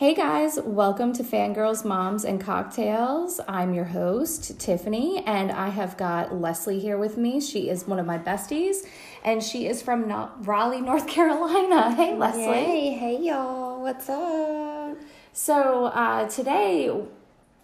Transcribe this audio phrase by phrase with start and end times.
[0.00, 3.38] Hey guys, welcome to Fangirls, Moms, and Cocktails.
[3.46, 7.38] I'm your host, Tiffany, and I have got Leslie here with me.
[7.38, 8.86] She is one of my besties,
[9.22, 11.94] and she is from No- Raleigh, North Carolina.
[11.94, 12.44] Hey, Leslie.
[12.44, 14.96] Hey, hey y'all, what's up?
[15.34, 16.90] So, uh, today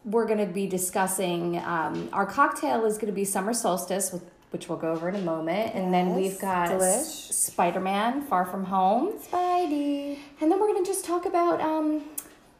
[0.05, 4.23] we're going to be discussing um, our cocktail is going to be Summer Solstice, with,
[4.51, 5.75] which we'll go over in a moment.
[5.75, 7.33] And then Yes, we've got delish.
[7.33, 9.15] Spider Man, Far From Home.
[9.21, 10.19] Spidey.
[10.43, 12.03] And then we're going to just talk about um,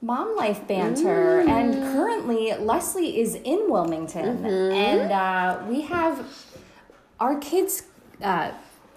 [0.03, 1.41] mom life banter.
[1.41, 4.45] And currently, Leslie is in Wilmington.
[4.45, 6.27] And uh, we have
[7.21, 7.83] our kids
[8.23, 8.53] uh,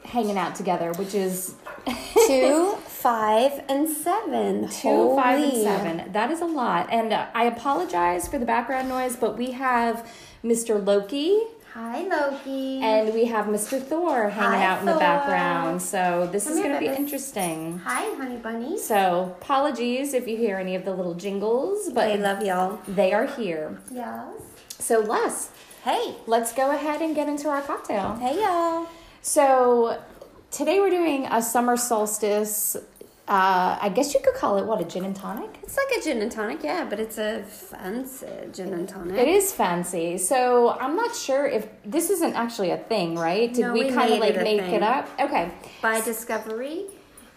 [0.05, 1.55] hanging out together, which is
[2.27, 4.67] Two, five, and seven.
[4.69, 6.11] two, five, and seven.
[6.11, 6.89] That is a lot.
[6.91, 10.07] And uh, I apologize for the background noise, but we have
[10.43, 10.83] Mr.
[10.85, 11.41] Loki.
[11.73, 12.81] Hi, Loki.
[12.81, 13.81] And we have Mr.
[13.81, 15.81] Thor hanging Hi, out in the background.
[15.81, 17.77] So this Come is going to be interesting.
[17.85, 18.77] Hi, honey bunny.
[18.79, 22.79] So apologies if you hear any of the little jingles, but I love y'all.
[22.87, 23.79] they are here.
[23.91, 24.33] Yes.
[24.79, 25.51] So Les,
[25.83, 26.15] Hey.
[26.25, 28.15] let's go ahead and get into our cocktail.
[28.15, 28.87] Hey, y'all.
[29.21, 30.01] So
[30.49, 32.77] today we're doing a summer solstice.
[33.29, 35.59] Uh, I guess you could call it what a gin and tonic.
[35.61, 39.19] It's like a gin and tonic, yeah, but it's a fancy gin and tonic.
[39.19, 40.17] It is fancy.
[40.17, 43.53] So I'm not sure if this isn't actually a thing, right?
[43.53, 44.73] Did No, we, we kind of like it make thing.
[44.73, 45.07] it up?
[45.19, 45.51] Okay.
[45.79, 46.85] By discovery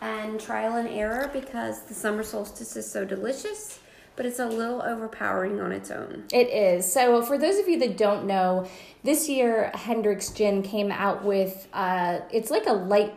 [0.01, 3.79] and trial and error because the summer solstice is so delicious,
[4.17, 6.25] but it's a little overpowering on its own.
[6.33, 6.91] It is.
[6.91, 8.67] So, for those of you that don't know,
[9.05, 13.15] this year Hendrick's Gin came out with uh, it's like a light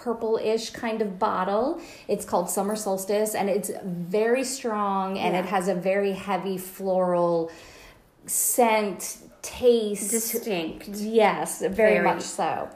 [0.00, 1.80] purple-ish kind of bottle.
[2.08, 7.50] It's called Summer Solstice, and it's very strong, and it has a very heavy floral
[8.26, 10.10] scent, taste.
[10.10, 10.88] Distinct.
[10.88, 12.04] Yes, very, Very.
[12.04, 12.68] much so.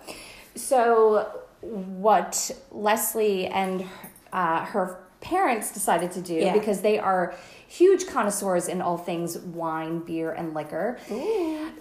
[0.54, 3.86] So, what Leslie and
[4.32, 6.52] uh, her parents decided to do, Yeah.
[6.52, 7.34] because they are
[7.66, 10.98] huge connoisseurs in all things wine, beer, and liquor,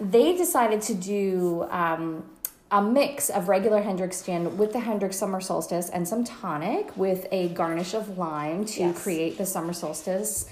[0.00, 2.24] they decided to do um,
[2.70, 7.26] a mix of regular Hendrick's gin with the Hendrick's Summer Solstice and some tonic with
[7.30, 9.02] a garnish of lime to Yes.
[9.02, 10.46] create the Summer Solstice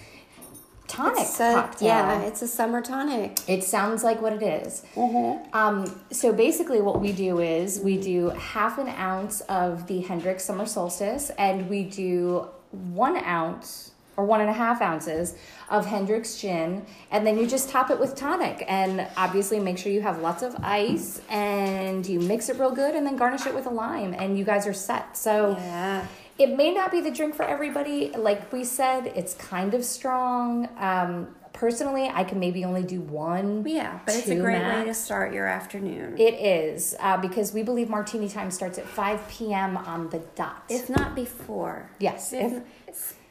[0.89, 1.89] tonic It's a, cocktail.
[1.89, 3.39] yeah, it's a summer tonic.
[3.49, 4.83] It sounds like what it is.
[4.95, 5.57] Mm-hmm.
[5.57, 10.45] Um, so basically, what we do is we do half an ounce of the Hendrick's
[10.45, 15.35] Summer Solstice, and we do one ounce or one and a half ounces
[15.71, 18.65] of Hendrick's gin, and then you just top it with tonic.
[18.69, 22.95] And obviously, make sure you have lots of ice, and you mix it real good,
[22.95, 25.17] and then garnish it with a lime, and you guys are set.
[25.17, 25.57] So.
[25.59, 26.07] Yeah.
[26.39, 28.11] It may not be the drink for everybody.
[28.17, 30.67] Like we said, it's kind of strong.
[30.79, 33.65] Um, personally, I can maybe only do one.
[33.67, 34.79] Yeah, but it's a great max.
[34.79, 36.19] way to start your afternoon.
[36.19, 39.77] It is uh, because we believe martini time starts at 5 p.m.
[39.77, 40.65] on the dot.
[40.69, 41.91] if not before.
[41.99, 42.63] yes, If, if,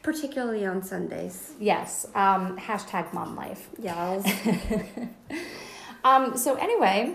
[0.02, 1.52] particularly on Sundays.
[1.60, 2.06] yes.
[2.14, 3.68] Um, hashtag mom life.
[3.78, 4.22] Y'all.
[6.04, 7.14] Um, so anyway,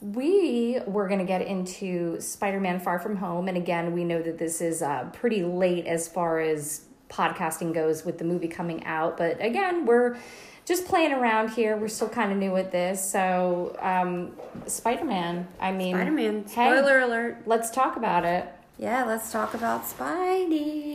[0.00, 4.38] we were going to get into Spider-Man: Far From Home, and again, we know that
[4.38, 9.16] this is uh, pretty late as far as podcasting goes with the movie coming out.
[9.16, 10.16] But again, we're
[10.64, 11.76] just playing around here.
[11.76, 14.36] We're still kind of new at this, so um,
[14.68, 15.48] Spider-Man.
[15.58, 16.44] I mean, Spider Man.
[16.44, 17.38] hey, Spoiler alert.
[17.46, 18.46] let's talk about it.
[18.78, 20.93] Yeah, let's talk about Spidey.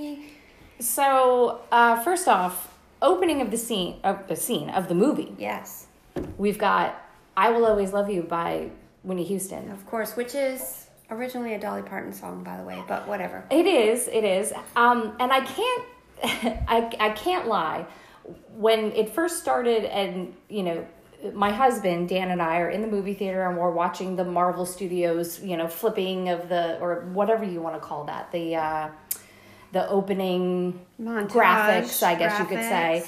[0.80, 5.88] So, uh, first off, opening of the scene of the scene of the movie, Yes,
[6.38, 6.96] we've got
[7.36, 8.70] "I Will Always Love You" by
[9.04, 9.72] Whitney Houston.
[9.72, 13.44] of course, which is originally a Dolly Parton song, by the way, but whatever.
[13.50, 15.84] It is, it is, um, and I can't,
[16.68, 17.86] I I can't lie.
[18.56, 20.86] When it first started, and you know.
[21.34, 24.66] My husband Dan and I are in the movie theater and we're watching the Marvel
[24.66, 28.88] Studios, you know, flipping of the or whatever you want to call that, the uh,
[29.72, 33.04] the opening Montage, graphics, I guess you could say.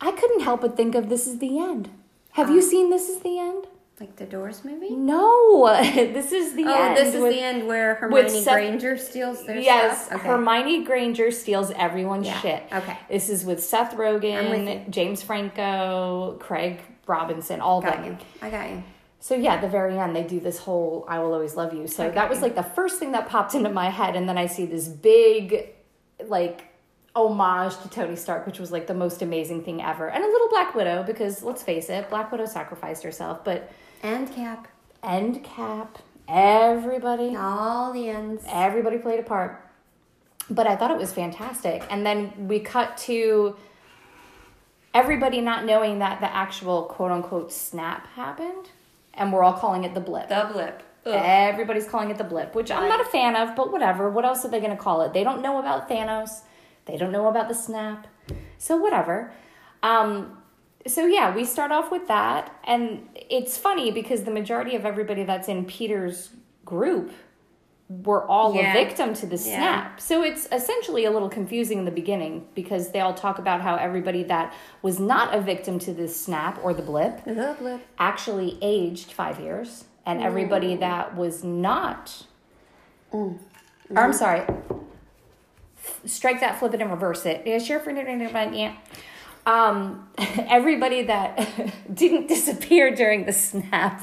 [0.00, 1.88] I couldn't help but think of this is the end.
[2.32, 3.66] Have you um, seen This Is the End?
[3.98, 4.90] Like the Doors movie?
[4.90, 6.96] No, this is the Oh, end.
[6.98, 10.18] this is with- the end where Hermione Seth- Granger steals their Yes, stuff?
[10.20, 10.28] Okay.
[10.28, 12.62] Hermione Granger steals everyone's Yeah, shit.
[12.70, 12.98] okay.
[13.08, 14.90] This is with Seth Rogen.
[14.90, 18.04] James Franco, Craig Robinson, all Got them.
[18.04, 18.18] you.
[18.42, 18.82] I got you.
[19.20, 22.04] So yeah, the very end, they do this whole "I will always love you." So
[22.04, 22.14] Okay.
[22.16, 24.66] that was like the first thing that popped into my head, and then I see
[24.66, 25.70] this big,
[26.28, 26.64] like,
[27.14, 30.48] homage to Tony Stark, which was like the most amazing thing ever, and a little
[30.50, 33.70] Black Widow because let's face it, Black Widow sacrificed herself, but
[34.02, 34.68] And Cap.
[35.02, 38.44] end cap, everybody, All the ends.
[38.46, 39.62] everybody played a part.
[40.50, 43.56] But I thought it was fantastic, and then we cut to
[44.94, 48.70] everybody not knowing that the actual quote unquote snap happened,
[49.14, 50.28] and we're all calling it the blip.
[50.28, 50.82] The blip.
[51.06, 51.14] Ugh.
[51.24, 54.10] Everybody's calling it the blip, which I'm not a fan of, but whatever.
[54.10, 55.12] What else are they going to call it?
[55.12, 56.40] They don't know about Thanos.
[56.86, 58.06] They don't know about the snap.
[58.58, 59.32] So whatever.
[59.82, 60.38] Um,
[60.86, 65.24] so yeah, we start off with that, and it's funny because the majority of everybody
[65.24, 66.30] that's in Peter's
[66.64, 67.12] group
[67.88, 68.70] were all Yeah.
[68.70, 69.42] a victim to the Yeah.
[69.56, 70.00] snap.
[70.00, 73.76] So it's essentially a little confusing in the beginning because they all talk about how
[73.76, 74.52] everybody that
[74.82, 77.80] was not a victim to this snap or the blip The blip.
[77.98, 80.80] actually aged five years, and everybody mm.
[80.80, 82.24] that was not.
[83.12, 83.38] Mm.
[83.90, 84.12] Or I'm mm-hmm.
[84.12, 84.42] sorry.
[86.04, 87.42] Strike that, flip it, and reverse it.
[87.44, 87.80] Yeah, sure.
[87.80, 88.76] For yeah.
[89.46, 94.02] Um, everybody that didn't disappear during the snap,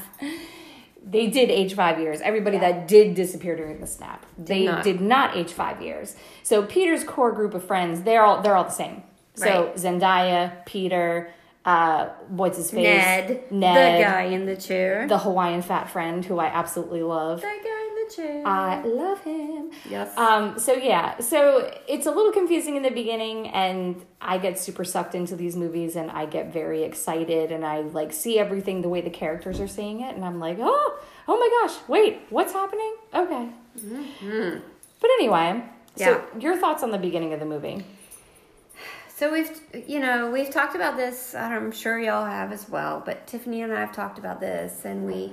[1.04, 2.20] they did age five years.
[2.20, 4.84] Everybody that did disappear during the snap, they not.
[4.84, 6.16] did not age five years.
[6.42, 9.02] So Peter's core group of friends, they're all they're all the same.
[9.34, 9.74] So Right.
[9.74, 11.30] Zendaya, Peter,
[11.64, 12.84] uh, what's his face?
[12.84, 15.06] Ned, Ned, the guy in the chair.
[15.08, 17.40] the Hawaiian fat friend who I absolutely love.
[17.40, 18.46] that guy in the chair.
[18.46, 19.70] I love him.
[19.88, 20.16] yes.
[20.18, 24.84] Um, so yeah, so it's a little confusing in the beginning, and I get super
[24.84, 28.88] sucked into these movies, and I get very excited, and I like see everything the
[28.90, 32.52] way the characters are seeing it, and I'm like, oh, oh my gosh, wait, what's
[32.52, 32.94] happening?
[33.14, 33.48] Okay.
[35.00, 35.62] But anyway,
[35.96, 36.40] so Yeah.
[36.40, 37.84] your thoughts on the beginning of the movie?
[39.16, 41.36] So we've, you know, we've talked about this.
[41.36, 43.00] I'm sure y'all have as well.
[43.04, 45.32] But Tiffany and I have talked about this, and we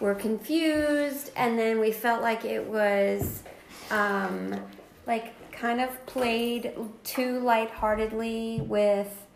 [0.00, 3.42] were confused, and then we felt like it was,
[3.90, 4.58] um,
[5.06, 6.72] like kind of played
[7.04, 9.26] too lightheartedly with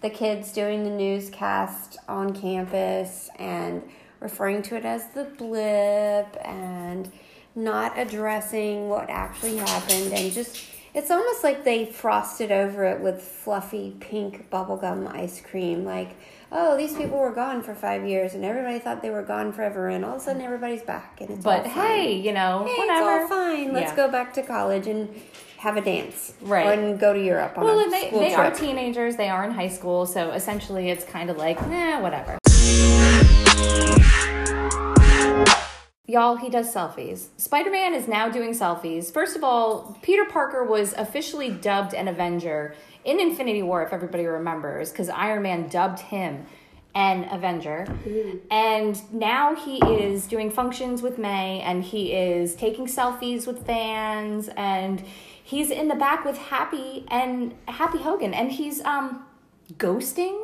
[0.00, 3.82] the kids doing the newscast on campus and
[4.20, 7.10] referring to it as the blip and
[7.56, 10.56] not addressing what actually happened and just
[10.94, 16.10] it's almost like they frosted over it with fluffy pink bubblegum ice cream like
[16.52, 19.88] oh these people were gone for five years and everybody thought they were gone forever
[19.88, 23.22] and all of a sudden everybody's back and it's But hey, you know, Hey, whatever.
[23.22, 23.96] it's all fine let's Yeah.
[23.96, 25.08] go back to college and
[25.58, 26.78] have a dance Right.
[26.78, 29.50] and go to europe on Well, a and they, they are teenagers, they are in
[29.50, 32.38] high school, so essentially it's kind of like, eh, whatever.
[36.14, 37.26] Y'all, he does selfies.
[37.38, 39.12] Spider Man is now doing selfies.
[39.12, 44.24] First of all, Peter Parker was officially dubbed an Avenger in Infinity War, if everybody
[44.24, 46.46] remembers, because Iron Man dubbed him
[46.94, 47.88] an Avenger.
[48.48, 54.48] And now he is doing functions with May and he is taking selfies with fans
[54.56, 55.02] and
[55.42, 59.24] he's in the back with Happy and Happy Hogan and he's um
[59.78, 60.40] ghosting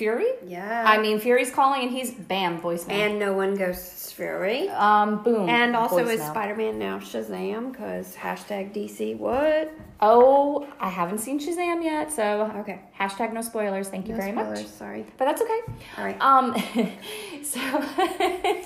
[0.00, 0.30] Fury.
[0.46, 2.92] yeah I mean, Fury's calling and he's bam, voicemail.
[2.92, 5.46] and no one ghosts fury um, boom.
[5.48, 6.20] And also is.
[6.22, 9.70] Spider-Man now Shazam because hashtag DC what?
[10.00, 12.80] Oh, I haven't seen Shazam yet, so Okay.
[12.98, 13.88] hashtag no spoilers.
[13.88, 14.68] Thank you No very spoilers, much.
[14.68, 15.04] Sorry.
[15.18, 15.60] But that's okay.
[15.98, 16.18] All right.
[16.30, 16.54] Um,
[17.42, 17.60] so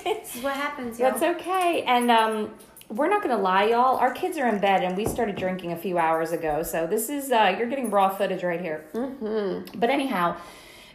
[0.03, 1.11] This is what happens, y'all.
[1.11, 1.83] that's okay.
[1.85, 2.53] And um,
[2.89, 3.97] we're not gonna lie, y'all.
[3.97, 6.63] Our kids are in bed, and we started drinking a few hours ago.
[6.63, 8.85] So this is uh, you're getting raw footage right here.
[8.93, 9.79] Mm-hmm.
[9.79, 10.37] But anyhow.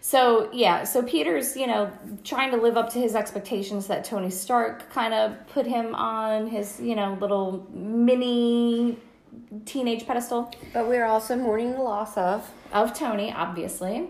[0.01, 1.91] So yeah, so Peter's you know
[2.25, 6.47] trying to live up to his expectations that Tony Stark kind of put him on
[6.47, 8.99] his you know little mini
[9.65, 10.53] teenage pedestal.
[10.73, 12.51] But we're also mourning the loss of.
[12.73, 14.09] of Tony, obviously.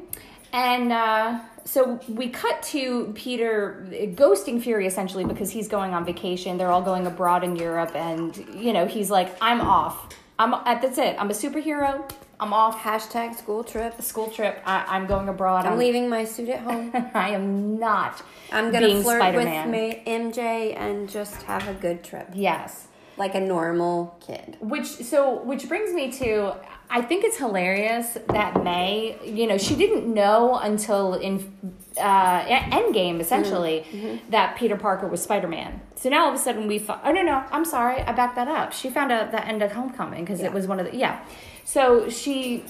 [0.52, 3.86] And uh, so we cut to Peter
[4.16, 6.58] ghosting Fury essentially because he's going on vacation.
[6.58, 10.08] They're all going abroad in Europe, and you know he's like, "I'm off.
[10.38, 11.16] I'm that's it.
[11.18, 12.10] I'm a superhero.
[12.40, 12.80] I'm off.
[12.80, 14.00] Hashtag school trip.
[14.00, 14.62] School trip.
[14.64, 15.66] I, I'm going abroad.
[15.66, 16.90] I'm I'm, leaving my suit at home.
[17.14, 18.22] I am not.
[18.50, 19.70] I'm gonna being flirt Spider-Man.
[19.70, 22.88] with MJ and just have a good trip, Yes.
[23.18, 24.56] like a normal kid.
[24.60, 26.56] Which so which brings me to
[26.92, 31.52] I think it's hilarious that May, you know, she didn't know until in
[31.96, 35.80] uh, Endgame essentially that Peter Parker was Spider Man.
[35.96, 38.36] So now all of a sudden we fo- oh no no I'm sorry I backed
[38.36, 38.72] that up.
[38.72, 40.46] She found out that end of Homecoming because Yeah.
[40.46, 41.24] it was one of the yeah.
[41.64, 42.64] So she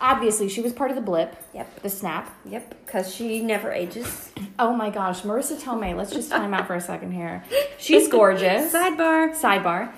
[0.00, 1.36] obviously she was part of the blip.
[1.54, 1.82] Yep.
[1.82, 2.34] The snap.
[2.44, 4.32] Yep, because she never ages.
[4.58, 5.96] Oh my gosh, Marisa Tomei.
[5.96, 7.44] Let's just time out for a second here.
[7.78, 8.72] She's gorgeous.
[8.72, 9.34] Sidebar.
[9.34, 9.92] sidebar.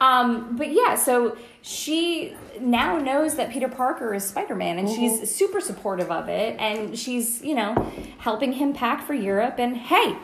[0.00, 5.34] Um, but yeah, so she now knows that Peter Parker is Spider Man and she's
[5.34, 6.60] super supportive of it.
[6.60, 9.54] And she's, you know, helping him pack for Europe.
[9.56, 10.14] And hey,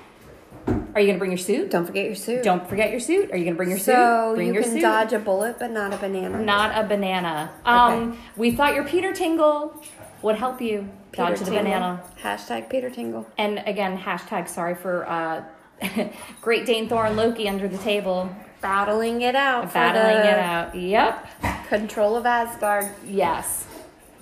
[0.67, 1.71] are you going to bring your suit?
[1.71, 2.43] Don't forget your suit.
[2.43, 3.31] Don't forget your suit.
[3.33, 4.35] Are you going to bring your so suit?
[4.37, 4.83] Bring you your can suit.
[4.83, 6.43] dodge a bullet, but not a banana.
[6.43, 7.51] Not a banana.
[7.65, 9.83] Um, We thought your Peter Tingle
[10.21, 12.03] would help you Peter dodge the banana.
[12.23, 13.27] Hashtag Peter Tingle.
[13.39, 15.43] And again, hashtag sorry for uh,
[16.43, 18.29] Great Dane Thor and Loki under the table.
[18.61, 19.73] Battling it out.
[19.73, 20.75] Battling it out.
[20.75, 21.67] Yep.
[21.69, 22.89] Control of Asgard.
[23.07, 23.67] Yes.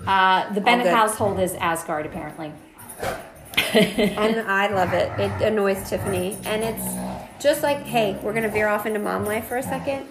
[0.07, 2.52] Uh, the Bennett household is Asgard, apparently.
[3.75, 5.11] and I love it.
[5.18, 6.38] It annoys Tiffany.
[6.45, 9.62] And it's just like, hey, we're going to veer off into mom life for a
[9.62, 10.07] second.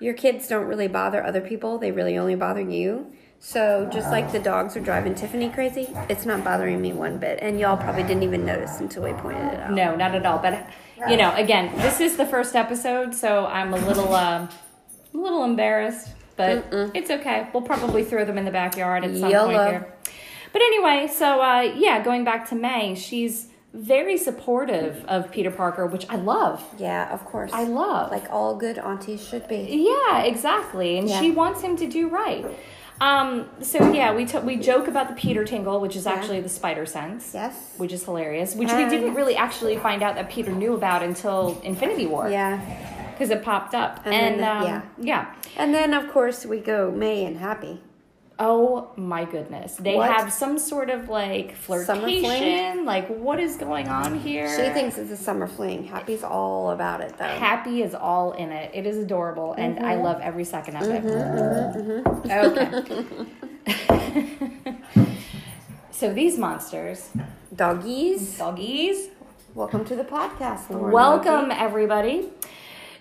[0.00, 3.12] Your kids don't really bother other people, they really only bother you.
[3.38, 7.38] So just like the dogs are driving Tiffany crazy, it's not bothering me one bit.
[7.40, 9.72] And y'all probably didn't even notice until we pointed it out.
[9.72, 10.38] No, not at all.
[10.38, 10.66] But
[11.08, 14.46] you know, again, this is the first episode, so I'm a little, uh,
[15.14, 16.64] a little embarrassed, but
[16.94, 17.48] it's okay.
[17.52, 19.46] We'll probably throw them in the backyard at some YOLO.
[19.54, 19.94] point here.
[20.52, 25.86] But anyway, so uh, yeah, going back to May, she's very supportive of Peter Parker,
[25.86, 26.64] which I love.
[26.76, 27.52] Yeah, of course.
[27.52, 28.10] I love.
[28.10, 29.86] like all good aunties should be.
[29.88, 30.98] Yeah, exactly.
[30.98, 31.20] And Yeah.
[31.20, 32.44] she wants him to do right.
[33.00, 36.12] Um, so yeah, we t- we joke about the Peter tingle, which is Yeah.
[36.12, 37.32] actually the spider sense.
[37.32, 37.74] Yes.
[37.78, 38.54] Which is hilarious.
[38.54, 42.28] Which we didn't really actually find out that Peter knew about until Infinity War.
[42.28, 42.60] Yeah.
[43.12, 44.00] Because it popped up.
[44.04, 44.82] And And, then, um, yeah.
[44.98, 45.34] yeah.
[45.56, 47.80] And then of course we go May and Happy.
[48.42, 49.74] Oh my goodness.
[49.76, 50.10] They What?
[50.10, 52.22] have some sort of like Summer flirtation.
[52.24, 52.84] fling?
[52.86, 54.48] Like what is going on here?
[54.48, 55.84] She thinks it's a summer fling.
[55.84, 57.24] Happy's all about it though.
[57.26, 58.70] Happy is all in it.
[58.74, 60.04] It is adorable, and I Mm-hmm.
[60.04, 61.04] love every second of it.
[62.30, 63.04] Okay.
[65.90, 67.10] so these monsters,
[67.54, 68.38] Doggies.
[68.38, 69.08] doggies,
[69.54, 70.70] Welcome to the podcast.
[70.70, 72.28] Lauren welcome everybody.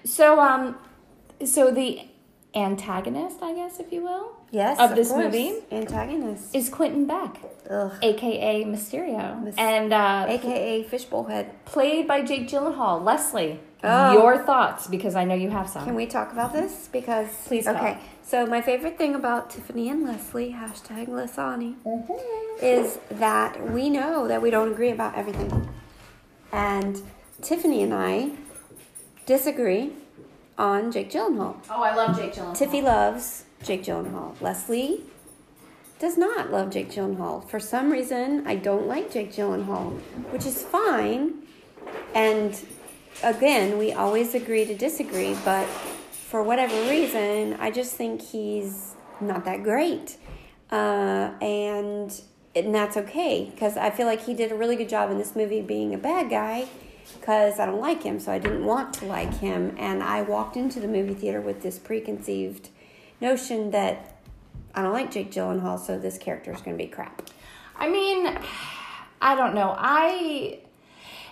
[0.03, 0.75] So, um,
[1.45, 2.01] so the
[2.55, 4.79] antagonist, I guess, if you will, Yes.
[4.79, 5.25] of this course.
[5.25, 6.55] movie Antagonist.
[6.55, 7.37] is Quentin Beck,
[7.69, 7.91] Ugh.
[8.01, 11.65] aka Mysterio, Mys- and uh, AKA Fishbowl Head.
[11.65, 13.03] played by Jake Gyllenhaal.
[13.03, 14.11] Leslie, Oh.
[14.11, 15.85] your thoughts because I know you have some.
[15.85, 16.89] Can we talk about this?
[16.91, 17.97] Because Please Okay.
[18.23, 21.75] So my favorite thing about Tiffany and Leslie hashtag Lissani
[22.61, 25.69] is that we know that we don't agree about everything,
[26.51, 27.01] and
[27.41, 28.31] Tiffany and I
[29.25, 29.93] disagree
[30.57, 31.55] on Jake Gyllenhaal.
[31.69, 32.57] Oh, I love Jake Gyllenhaal.
[32.57, 34.39] Tiffy loves Jake Gyllenhaal.
[34.41, 35.03] Leslie
[35.99, 37.47] does not love Jake Gyllenhaal.
[37.49, 39.99] For some reason, I don't like Jake Gyllenhaal,
[40.31, 41.43] which is fine.
[42.15, 42.59] And
[43.23, 49.45] again, we always agree to disagree, but for whatever reason, I just think he's not
[49.45, 50.17] that great.
[50.71, 52.21] Uh, and
[52.55, 55.35] and that's okay because I feel like he did a really good job in this
[55.35, 56.67] movie being a bad guy
[57.19, 59.75] because I don't like him, so I didn't want to like him.
[59.77, 62.69] And I walked into the movie theater with this preconceived
[63.21, 64.17] notion that
[64.73, 67.29] I don't like Jake Gyllenhaal, so this character is going to be crap.
[67.75, 68.37] I mean,
[69.21, 69.75] I don't know.
[69.77, 70.59] I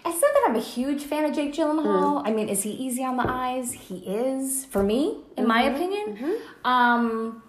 [0.06, 2.22] I said that I'm a huge fan of Jake Gyllenhaal.
[2.26, 3.74] I mean, is he easy on the eyes?
[3.74, 6.38] He is for me, in my opinion.
[6.64, 7.44] Um,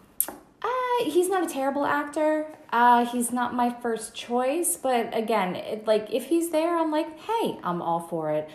[0.60, 2.46] uh, he's not a terrible actor.
[2.72, 7.18] Uh, he's not my first choice, but again, it, like if he's there, I'm like,
[7.20, 8.50] hey, I'm all for it.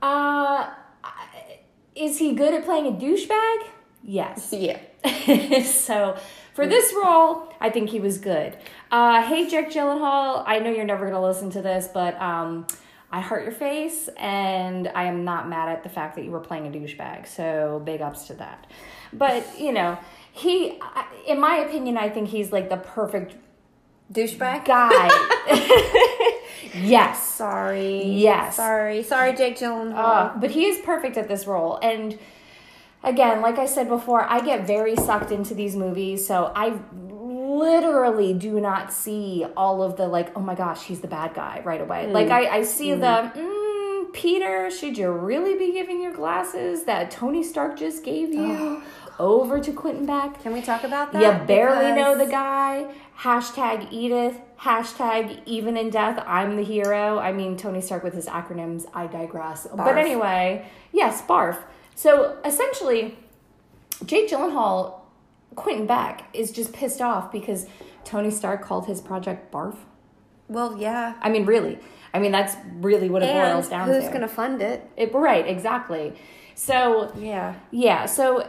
[0.00, 0.70] Uh,
[1.96, 3.66] is he good at playing a douchebag?
[4.04, 4.52] Yes.
[4.52, 4.78] Yeah.
[5.64, 6.16] so
[6.54, 8.56] for this role, I think he was good.
[8.90, 12.66] Uh, hey, Jack Gyllenhaal, I know you're never gonna listen to this, but um,
[13.10, 16.40] I hurt your face, and I am not mad at the fact that you were
[16.40, 17.26] playing a douchebag.
[17.26, 18.66] So big ups to that.
[19.12, 19.98] But you know,
[20.32, 20.80] he,
[21.26, 23.36] in my opinion, I think he's like the perfect
[24.12, 24.64] Douchebag?
[24.64, 25.08] guy.
[26.74, 27.34] yes.
[27.34, 28.02] Sorry.
[28.04, 28.56] Yes.
[28.56, 29.02] Sorry.
[29.02, 29.94] Sorry, Jake Gyllenhaal.
[29.96, 31.78] Uh, but he is perfect at this role.
[31.82, 32.18] And
[33.04, 36.26] again, like I said before, I get very sucked into these movies.
[36.26, 41.08] So I literally do not see all of the, like, oh my gosh, he's the
[41.08, 42.10] bad guy right away.
[42.10, 47.10] Like, I, I see the, mm, Peter, should you really be giving your glasses that
[47.10, 48.82] Tony Stark just gave you
[49.18, 50.42] over to Quentin Beck?
[50.42, 51.20] Can we talk about that?
[51.22, 52.92] You barely know the guy.
[53.18, 54.36] Hashtag Edith.
[54.58, 57.18] Hashtag even in death, I'm the hero.
[57.18, 58.86] I mean, Tony Stark with his acronyms.
[58.94, 59.66] I digress.
[59.74, 61.58] But anyway, yes, barf.
[61.94, 63.16] So essentially,
[64.04, 65.00] Jake Gyllenhaal,
[65.54, 67.66] Quentin Beck, is just pissed off because
[68.04, 69.76] Tony Stark called his project barf.
[70.48, 71.14] Well, yeah.
[71.22, 71.78] I mean, really.
[72.12, 74.02] I mean, that's really what it And boils down who's to.
[74.02, 74.88] Who's going to fund it?
[74.96, 76.14] It, right, exactly.
[76.54, 77.54] So, Yeah.
[77.72, 78.48] yeah, so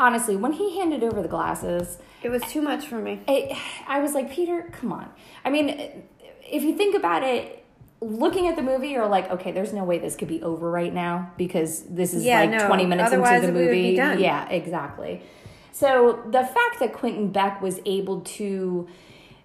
[0.00, 3.20] honestly, when he handed over the glasses, It was too much for me.
[3.28, 5.08] I, I was like, Peter, come on.
[5.44, 5.68] I mean,
[6.42, 7.64] if you think about it,
[8.00, 10.92] looking at the movie, you're like, okay, there's no way this could be over right
[10.92, 12.66] now because this is Yeah, like no.
[12.66, 14.22] 20 minutes into the we would be movie.
[14.22, 15.22] Yeah, exactly.
[15.72, 18.88] So the fact that Quentin Beck was able to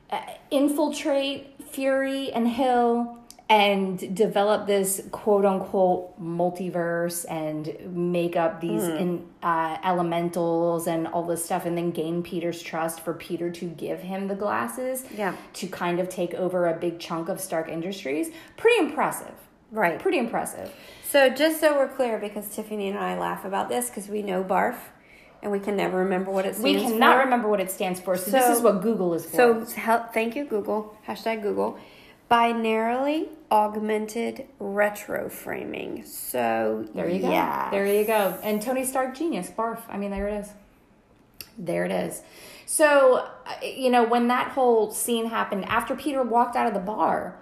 [0.09, 3.17] uh, infiltrate Fury and Hill
[3.51, 8.95] and develop this quote unquote multiverse and make up these Hmm.
[8.95, 13.65] in, uh, elementals and all this stuff and then gain Peter's trust for Peter to
[13.65, 15.33] give him the glasses Yeah.
[15.53, 18.31] to kind of take over a big chunk of Stark Industries.
[18.55, 19.33] Pretty impressive.
[19.69, 19.99] Right.
[19.99, 20.73] Pretty impressive.
[21.09, 24.43] So just so we're clear, because Tiffany and I laugh about this because we know
[24.43, 24.77] BARF,
[25.43, 27.23] and we can never remember what it stands We cannot for.
[27.25, 29.35] remember what it stands for, so, this is what Google is for.
[29.35, 30.95] So help, thank you, Google.
[31.05, 31.77] Hashtag Google.
[32.31, 36.05] Binarily augmented retro framing.
[36.05, 37.29] So There you go.
[37.71, 38.39] There you go.
[38.41, 39.81] And Tony Stark genius, barf.
[39.89, 40.49] I mean, there it is.
[41.57, 42.21] There it is.
[42.65, 46.79] So, uh, you know, when that whole scene happened, after Peter walked out of the
[46.79, 47.37] bar,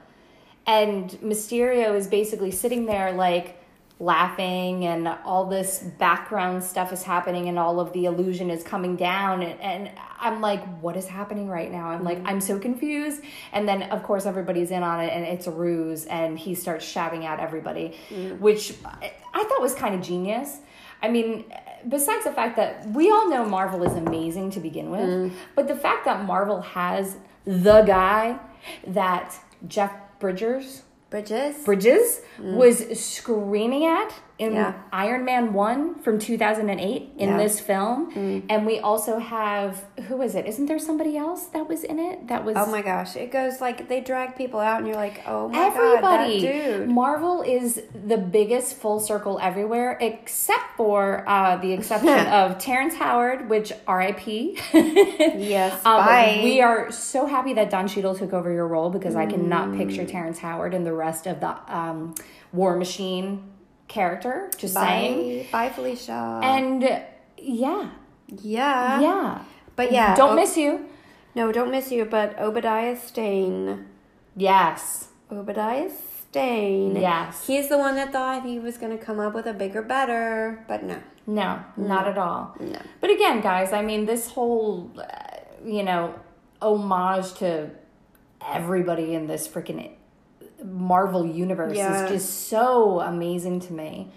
[0.65, 3.58] and Mysterio is basically sitting there like
[4.01, 8.95] laughing, and all this background stuff is happening, and all of the illusion is coming
[8.95, 11.89] down, and, and I'm like, what is happening right now?
[11.89, 12.27] I'm like, mm-hmm.
[12.27, 13.21] I'm so confused.
[13.51, 16.85] And then, of course, everybody's in on it, and it's a ruse, and he starts
[16.85, 18.39] shouting at everybody, mm.
[18.39, 20.57] which I I thought was kind of genius.
[21.01, 21.45] I mean,
[21.87, 25.31] besides the fact that we all know Marvel is amazing to begin with, mm.
[25.55, 28.39] but the fact that Marvel has the guy
[28.87, 29.35] that
[29.67, 31.55] Jeff Bridgers Bridges.
[31.63, 32.55] Bridges mm.
[32.55, 34.73] was screaming at in Yeah.
[34.93, 37.37] Iron Man 1 from 2008 in Yeah.
[37.37, 38.43] this film.
[38.49, 40.45] And we also have who is it?
[40.47, 42.27] Isn't there somebody else that was in it?
[42.29, 43.15] That was Oh my gosh!
[43.17, 46.01] It goes like they drag people out, and you're like, oh my Everybody.
[46.41, 46.89] god, that dude.
[46.89, 53.49] Marvel is the biggest full circle everywhere, except for uh, the exception of Terrence Howard,
[53.49, 54.57] which R.I.P.
[54.73, 56.39] Yes, Um, bye.
[56.43, 59.77] we are so happy that Don Cheadle took over your role because I cannot Mm.
[59.77, 62.15] picture Terrence Howard and the rest of the um,
[62.53, 63.43] War Machine
[63.89, 64.49] character.
[64.57, 65.47] Just saying.
[65.51, 66.39] Bye, Felicia.
[66.41, 66.83] And
[67.37, 67.89] yeah,
[68.27, 69.43] yeah, yeah.
[69.75, 70.85] but yeah, Don't oh, miss you.
[71.35, 72.05] No, don't miss you.
[72.05, 73.85] But Obadiah Stane,
[74.37, 75.09] Yes.
[75.31, 76.95] Obadiah Stane.
[76.95, 77.45] Yes.
[77.45, 80.63] he's the one that thought he was going to come up with a bigger, better,
[80.67, 82.55] but no, No, not at all.
[82.59, 82.79] no.
[83.01, 85.03] But again, guys, I mean, this whole, uh,
[85.65, 86.13] you know,
[86.61, 87.69] homage to
[88.45, 89.91] everybody in this freaking
[90.63, 92.05] Marvel universe Yeah.
[92.05, 94.11] is just so amazing to me.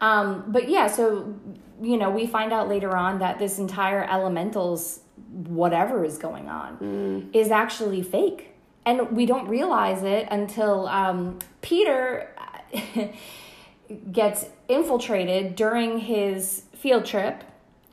[0.00, 1.34] Um, but yeah, so,
[1.82, 5.00] you know, we find out later on that this entire Elementals,
[5.32, 8.54] whatever is going on, is actually fake.
[8.86, 12.30] And we don't realize it until um, Peter
[14.12, 17.42] gets infiltrated during his field trip,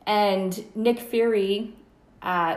[0.06, 1.74] and Nick Fury,
[2.22, 2.56] uh,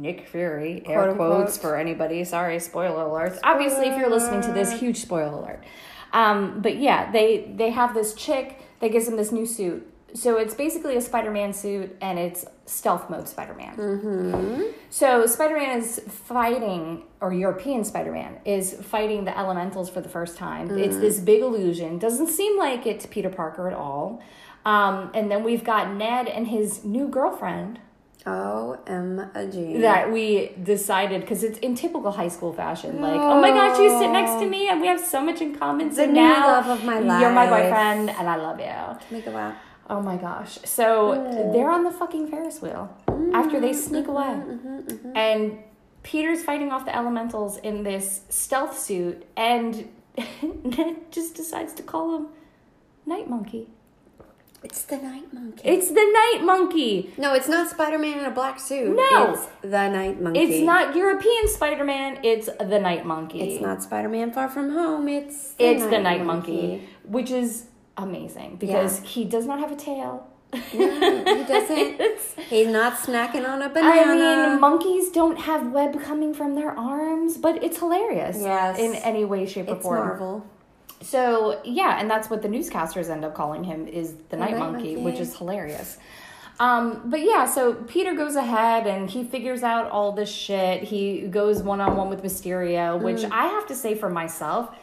[0.00, 1.36] Nick Fury, air unquote.
[1.44, 2.24] quotes for anybody.
[2.24, 3.38] Sorry, spoiler alerts.
[3.42, 5.62] Obviously, if you're listening to this, huge spoiler alert.
[6.12, 9.86] Um, but yeah, they they have this chick that gives him this new suit.
[10.14, 13.76] So it's basically a Spider-Man suit, and it's stealth mode Spider-Man.
[13.76, 14.62] Mm-hmm.
[14.88, 20.70] So Spider-Man is fighting, or European Spider-Man is fighting the Elementals for the first time.
[20.78, 21.00] It's Mm.
[21.00, 21.98] this big illusion.
[21.98, 24.22] Doesn't seem like it's Peter Parker at all.
[24.64, 27.78] Um, and then we've got Ned and his new girlfriend
[28.28, 29.78] O M A G.
[29.78, 33.00] that we decided because it's in typical high school fashion.
[33.00, 35.54] Like, oh my gosh, you sit next to me and we have so much in
[35.54, 35.90] common.
[35.92, 37.20] So The new now love of my life.
[37.20, 39.16] You're my boyfriend and I love you.
[39.16, 39.54] Make it wow.
[39.90, 40.58] Oh my gosh.
[40.64, 42.94] So they're on the fucking Ferris wheel
[43.32, 44.24] after they mm-hmm, sneak away.
[44.24, 45.58] Mm-hmm, mm-hmm, and
[46.02, 49.88] Peter's fighting off the elementals in this stealth suit, and
[50.64, 52.26] Ned just decides to call him
[53.06, 53.68] Night Monkey.
[54.62, 55.62] It's the Night Monkey.
[55.64, 57.12] It's the Night Monkey.
[57.16, 58.94] no, it's not Spider Man in a black suit.
[58.96, 59.32] No.
[59.34, 60.40] it's the Night Monkey.
[60.40, 63.40] It's not European Spider Man, it's the Night Monkey.
[63.40, 65.08] It's not Spider Man Far From Home.
[65.08, 66.88] It's the It's the Night monkey.
[67.04, 67.66] which is
[67.96, 69.06] amazing because Yeah.
[69.06, 70.26] he does not have a tail.
[70.52, 70.60] No,
[71.36, 72.00] he doesn't.
[72.48, 74.12] He's not snacking on a banana.
[74.12, 78.38] I mean, monkeys don't have web coming from their arms, but it's hilarious.
[78.40, 78.78] Yes.
[78.78, 79.98] In any way, shape, or it's form.
[80.08, 80.46] Marvel.
[81.00, 84.58] So yeah, and that's what the newscasters end up calling him is the, night, Night
[84.58, 84.96] monkey, Monkey.
[85.02, 85.96] which is hilarious.
[86.60, 90.82] Um, but yeah, so Peter goes ahead and he figures out all this shit.
[90.82, 93.30] He goes one on one with Mysterio, which Mm.
[93.30, 94.74] I have to say for myself,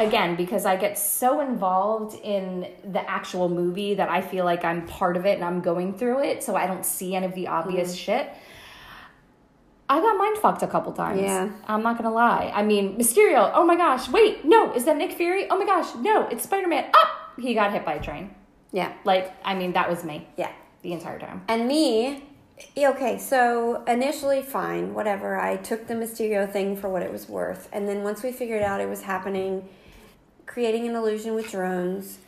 [0.00, 4.88] again, because I get so involved in the actual movie that I feel like I'm
[4.88, 7.46] part of it and I'm going through it, so I don't see any of the
[7.46, 7.98] obvious Mm.
[7.98, 8.28] shit.
[9.94, 11.20] I got mind fucked a couple times.
[11.20, 11.50] Yeah.
[11.68, 12.50] I'm not gonna lie.
[12.52, 15.46] I mean, Mysterio, oh my gosh, wait, no, is that Nick Fury?
[15.48, 16.86] Oh my gosh, no, it's Spider Man.
[16.86, 17.08] Up!
[17.38, 18.34] He got hit by a train.
[18.72, 18.92] Yeah.
[19.04, 20.50] Like, I mean, that was me Yeah.
[20.82, 21.42] the entire time.
[21.46, 22.24] And me,
[22.76, 25.38] okay, so initially, fine, whatever.
[25.38, 27.68] I took the Mysterio thing for what it was worth.
[27.72, 29.68] And then once we figured out it was happening,
[30.46, 32.18] creating an illusion with drones,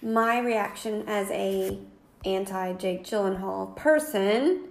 [0.00, 1.76] my reaction as a
[2.24, 4.68] anti Jake Gyllenhaal person,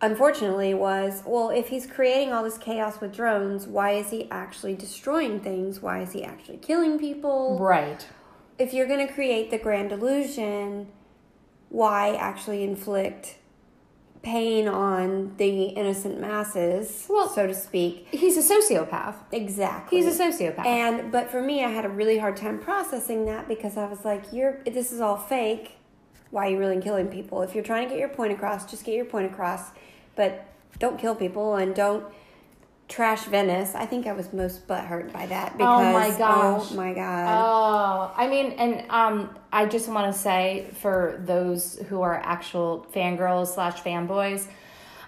[0.00, 4.74] unfortunately, was well, if he's creating all this chaos with drones, why is he actually
[4.74, 5.80] destroying things?
[5.80, 7.58] Why is he actually killing people?
[7.58, 8.06] Right.
[8.58, 10.86] if you're going to create the grand illusion,
[11.68, 13.36] why actually inflict
[14.22, 18.08] pain on the innocent masses, Well- so to speak?
[18.10, 19.14] He's a sociopath.
[19.30, 19.98] Exactly.
[20.00, 20.64] He's a sociopath.
[20.66, 24.04] And but for me, I had a really hard time processing that because I was
[24.04, 25.72] like, "You're this is all fake.
[26.30, 27.42] Why are you really killing people?
[27.42, 29.70] If you're trying to get your point across, just get your point across,
[30.16, 30.46] but
[30.78, 32.04] don't kill people and don't."
[32.88, 33.74] Trash Venice.
[33.74, 36.68] I think I was most butthurt by that because Oh my gosh.
[36.70, 41.80] oh my god, Oh, I mean, and um, I just want to say for those
[41.88, 44.46] who are actual fangirls slash fanboys,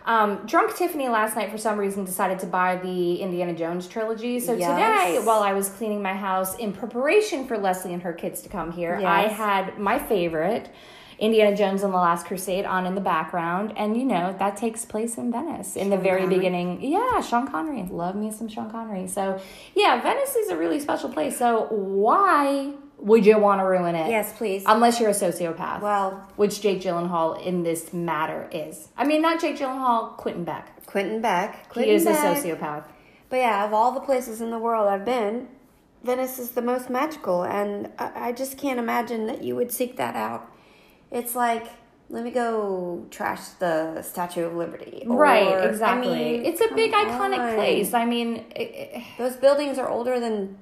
[0.06, 4.40] Um, Drunk Tiffany last night, for some reason, decided to buy the Indiana Jones trilogy.
[4.40, 4.70] So Yes.
[4.70, 8.48] today, while I was cleaning my house in preparation for Leslie and her kids to
[8.48, 10.68] come here, I had my favorite.
[11.18, 14.84] Indiana Jones and the Last Crusade on in the background, and you know that takes
[14.84, 16.36] place in Venice in the very Connery.
[16.36, 16.82] beginning.
[16.82, 19.08] Yeah, Sean Connery, love me some Sean Connery.
[19.08, 19.40] So
[19.74, 21.36] yeah, Venice is a really special place.
[21.36, 24.10] So why would you want to ruin it?
[24.10, 24.62] Yes, please.
[24.66, 25.80] Unless you're a sociopath.
[25.80, 28.88] well, which Jake Gyllenhaal in this matter is.
[28.96, 30.84] I mean, not Jake Gyllenhaal, Quentin Beck.
[30.86, 31.66] Quentin Beck.
[31.66, 32.84] He Quentin is a sociopath.
[33.28, 35.48] But yeah, of all the places in the world I've been,
[36.02, 39.96] Venice is the most magical, and I, I just can't imagine that you would seek
[39.96, 40.50] that out.
[41.10, 41.66] It's like,
[42.10, 45.04] let me go trash the Statue of Liberty.
[45.06, 46.14] Or, right, I exactly.
[46.14, 47.54] mean, it's a big iconic on.
[47.54, 47.92] place.
[47.94, 50.56] I mean, it, it- Those buildings are older than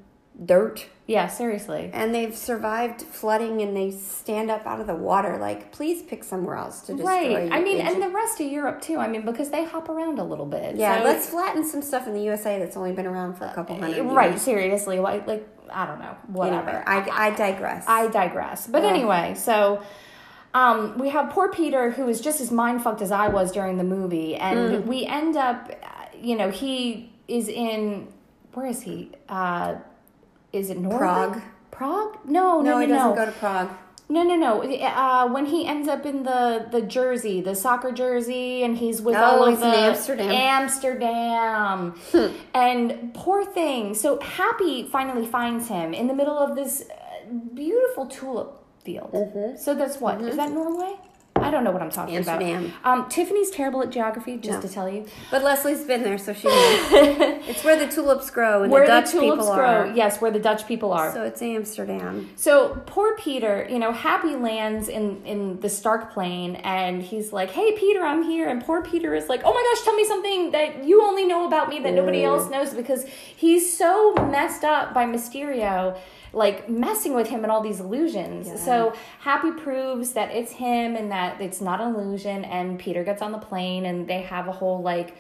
[0.44, 1.88] dirt, yeah, seriously.
[1.94, 5.38] and they've survived flooding, and they stand up out of the water.
[5.38, 7.34] Like, please pick somewhere else to destroy.
[7.34, 7.52] Right.
[7.52, 8.98] I mean, and the rest of Europe too.
[8.98, 10.76] I mean, because they hop around a little bit.
[10.76, 13.54] yeah, So- let's flatten some stuff in the USA that's only been around for a
[13.54, 14.12] couple uh, hundred years.
[14.12, 14.98] Right, seriously.
[15.00, 16.16] Like, like I don't know.
[16.26, 16.68] Whatever.
[16.70, 17.84] Anyway, I, I digress.
[17.88, 18.66] I digress.
[18.66, 18.90] But Yeah.
[18.90, 19.82] anyway, so
[20.56, 23.76] um, we have poor Peter, who is just as mind fucked as I was during
[23.82, 24.86] the movie, and Mm.
[24.86, 25.70] we end up,
[26.28, 28.08] you know, he is in
[28.54, 29.10] where is he?
[29.28, 29.74] Uh,
[30.52, 30.98] is it Norway?
[30.98, 31.42] Prague.
[31.70, 32.12] Prague?
[32.24, 32.94] No, no, no, no, he no.
[32.94, 33.70] doesn't go to Prague.
[34.08, 34.62] No, no, no.
[34.62, 39.16] Uh, when he ends up in the the jersey, the soccer jersey, and he's with
[39.16, 40.30] Oh, all of the Amsterdam.
[40.30, 41.94] Amsterdam.
[42.54, 43.94] and poor thing.
[43.94, 49.10] So Happy finally finds him in the middle of this uh, beautiful tulip field.
[49.12, 49.56] Mm-hmm.
[49.64, 50.94] So that's what is that Norway?
[51.38, 52.72] I don't know what I'm talking Amsterdam.
[52.82, 52.86] about.
[53.00, 54.60] Um, Tiffany's terrible at geography, just No.
[54.66, 55.04] to tell you.
[55.30, 56.56] But Leslie's been there, so she knows.
[57.50, 59.86] it's where the tulips grow and Where the Dutch the tulips people grow, are.
[59.94, 61.12] yes, where the Dutch people are.
[61.12, 62.30] So it's Amsterdam.
[62.36, 67.50] So poor Peter, you know, Happy lands in in the Stark plane, and he's like,
[67.50, 70.52] "Hey, Peter, I'm here." And poor Peter is like, "Oh my gosh, tell me something
[70.52, 73.04] that you only know about me that nobody else knows," because
[73.44, 75.98] he's so messed up by Mysterio,
[76.36, 78.46] like messing with him and all these illusions.
[78.46, 78.56] Yeah.
[78.56, 82.44] So Happy proves that it's him and that it's not an illusion.
[82.44, 85.16] And Peter gets on the plane, and they have a whole like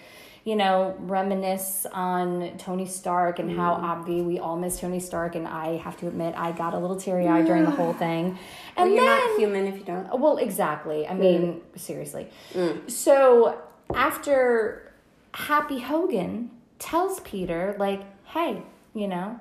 [0.46, 3.82] you know, reminisce on Tony Stark and how mm.
[3.82, 5.34] obvi we all miss Tony Stark.
[5.34, 8.38] And I have to admit, I got a little teary eyed during the whole thing.
[8.76, 10.20] Well, And you're then, not human if you don't.
[10.20, 11.04] well, exactly.
[11.04, 11.80] I mean, mm.
[11.80, 12.28] seriously.
[12.54, 12.88] Mm.
[12.88, 13.60] So
[13.92, 14.92] after
[15.34, 18.62] Happy Hogan tells Peter, like, hey,
[18.94, 19.40] you know,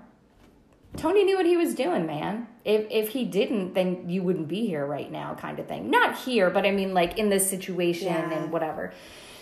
[0.98, 2.48] Tony knew what he was doing, man.
[2.64, 5.90] If if he didn't, then you wouldn't be here right now, kind of thing.
[5.90, 8.32] Not here, but I mean, like in this situation Yeah.
[8.32, 8.94] and whatever.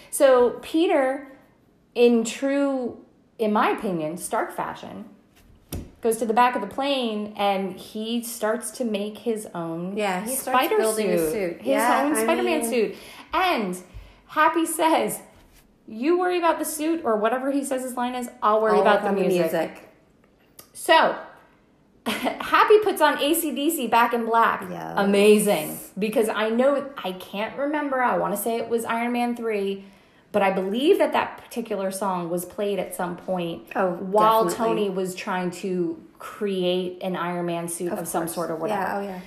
[0.10, 1.28] So Peter,
[1.96, 2.98] in true,
[3.40, 5.06] in my opinion, Stark fashion,
[6.02, 10.22] goes to the back of the plane and he starts to make his own Yeah,
[10.22, 11.58] he starts spider building suit, a suit.
[11.60, 12.96] his Yeah, own I Spider-Man mean- suit,
[13.34, 13.78] and
[14.28, 15.20] Happy says.
[15.86, 18.30] You worry about the suit or whatever he says his line is.
[18.42, 19.90] I'll worry All about the on music.
[20.72, 21.16] So,
[22.08, 24.66] Happy puts on ACDC back in black.
[24.70, 24.94] Yes.
[24.98, 25.80] Amazing.
[25.98, 29.86] Because I know, I can't remember, I want to say it was Iron Man 3,
[30.32, 34.76] but I believe that that particular song was played at some point Oh, while definitely.
[34.86, 38.82] Tony was trying to create an Iron Man suit of, some sort or whatever.
[38.82, 39.20] Yeah, oh yeah.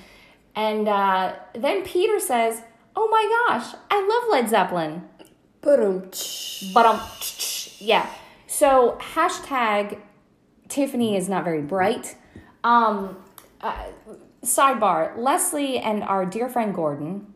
[0.55, 2.61] And uh, then Peter says,
[2.95, 5.07] Oh my gosh, I love Led Zeppelin.
[6.73, 7.01] But um,
[7.79, 8.09] yeah.
[8.47, 9.99] So hashtag
[10.67, 12.15] Tiffany is not very bright.
[12.67, 13.17] Um,
[13.61, 13.85] uh,
[14.43, 17.27] sidebar: Leslie and our dear friend Gordon.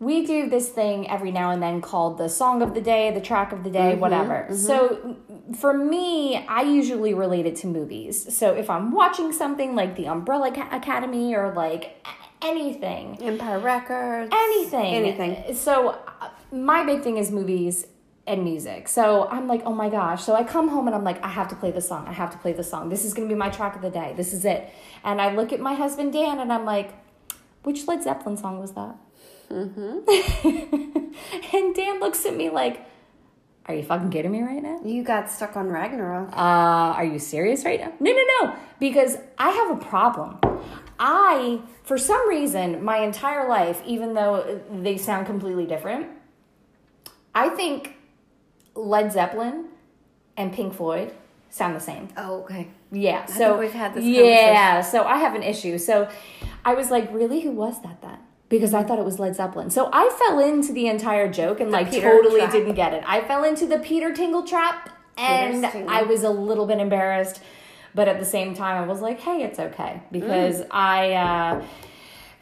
[0.00, 3.20] We do this thing every now and then called the song of the day, the
[3.20, 4.48] track of the day, whatever.
[4.50, 5.16] So
[5.56, 8.36] for me, I usually relate it to movies.
[8.36, 12.04] So if I'm watching something like The Umbrella Academy or like
[12.42, 14.32] anything, Empire Records.
[14.34, 15.54] anything Anything.
[15.54, 17.86] so uh, my big thing is movies
[18.26, 21.22] and music so i'm like oh my gosh so i come home and i'm like
[21.24, 23.28] i have to play the song i have to play the song this is going
[23.28, 24.72] to be my track of the day this is it
[25.04, 26.92] and i look at my husband dan and i'm like
[27.64, 28.96] which led zeppelin song was that
[29.50, 29.98] mm-hmm.
[31.56, 32.86] and dan looks at me like
[33.66, 36.32] are you fucking kidding me right now You got stuck on Ragnarok.
[36.32, 37.92] uh, are you serious right now?
[38.00, 38.56] No, no, no.
[38.80, 40.38] Because I have a problem.
[40.98, 46.08] I, for some reason, my entire life, even though they sound completely different,
[47.36, 47.94] I think
[48.74, 49.66] Led Zeppelin
[50.36, 51.12] and Pink Floyd
[51.50, 52.08] sound the same.
[52.16, 52.68] Oh, okay.
[52.90, 53.26] Yeah.
[53.26, 54.80] So we've had this Yeah.
[54.80, 55.78] So I have an issue.
[55.78, 56.08] So
[56.64, 58.18] I was like, really, who was that then?
[58.48, 59.70] Because I thought it was Led Zeppelin.
[59.70, 62.52] So I fell into the entire joke and like Peter totally trap.
[62.52, 63.02] didn't get it.
[63.06, 65.64] I fell into the Peter Tingle trap and.
[65.66, 67.40] I was a little bit embarrassed.
[67.94, 70.00] But at the same time, I was like, hey, it's okay.
[70.10, 70.66] Because Mm.
[70.70, 71.62] I, uh,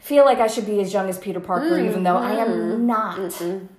[0.01, 2.71] feel like I should be as young as Peter Parker, even though I Mm-hmm.
[2.71, 3.31] am not.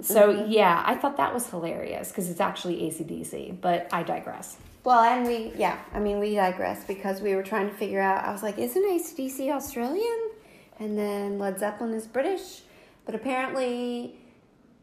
[0.05, 4.57] So yeah, I thought that was hilarious because it's actually ACDC, but I digress.
[4.85, 8.25] Well, and we, yeah, I mean, we digress because we were trying to figure out.
[8.25, 10.31] I was like, isn't ACDC Australian?
[10.81, 12.63] And then Led Zeppelin is British.
[13.05, 14.17] But apparently,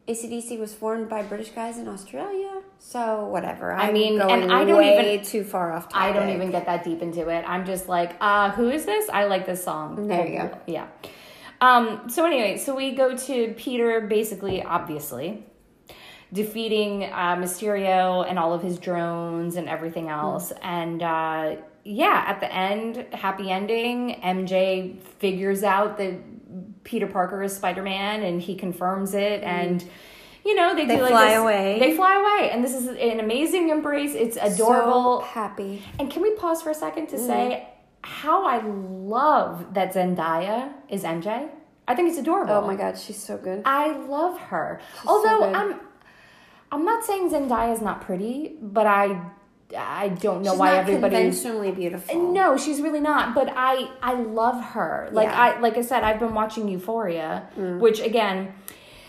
[0.07, 2.61] ACDC was formed by British guys in Australia.
[2.79, 3.73] So, whatever.
[3.73, 6.65] I'm mean, going and I don't way even- too far off I don't even get
[6.65, 7.43] that deep into it.
[7.47, 9.09] I'm just like, uh, who is this?
[9.09, 10.07] I like this song.
[10.07, 10.57] There you go.
[10.65, 10.87] Yeah.
[11.61, 15.43] Um, so anyway, so we go to Peter basically, obviously,
[16.31, 20.09] defeating uh, Mysterio and all of his drones and everything Hmm.
[20.11, 20.53] else.
[20.61, 24.19] And uh, yeah, at the end, happy ending.
[24.23, 29.83] MJ figures out that Peter Parker is Spider Man and he confirms it and.
[30.45, 30.85] You know, they.
[30.85, 31.77] They do like fly this- away.
[31.79, 34.15] They fly away, and this is an amazing embrace.
[34.15, 35.19] It's adorable.
[35.19, 35.83] So happy.
[35.99, 37.09] And can we pause for a second Mm.
[37.11, 37.68] to say
[38.01, 41.49] how I love that Zendaya is MJ?
[41.87, 42.53] I think it's adorable.
[42.53, 43.63] Oh my god, she's so good.
[43.65, 44.79] I love her.
[45.03, 45.55] so Although good.
[45.55, 45.79] I'm
[46.71, 49.19] I'm not saying Zendaya is not pretty, but I
[49.77, 52.31] I don't know She's why not everybody's conventionally beautiful.
[52.31, 53.35] no, she's really not.
[53.35, 55.09] But I I love her.
[55.11, 55.53] Like Yeah.
[55.53, 55.57] Mm.
[55.57, 58.53] I like I said, I've been watching Euphoria, which again,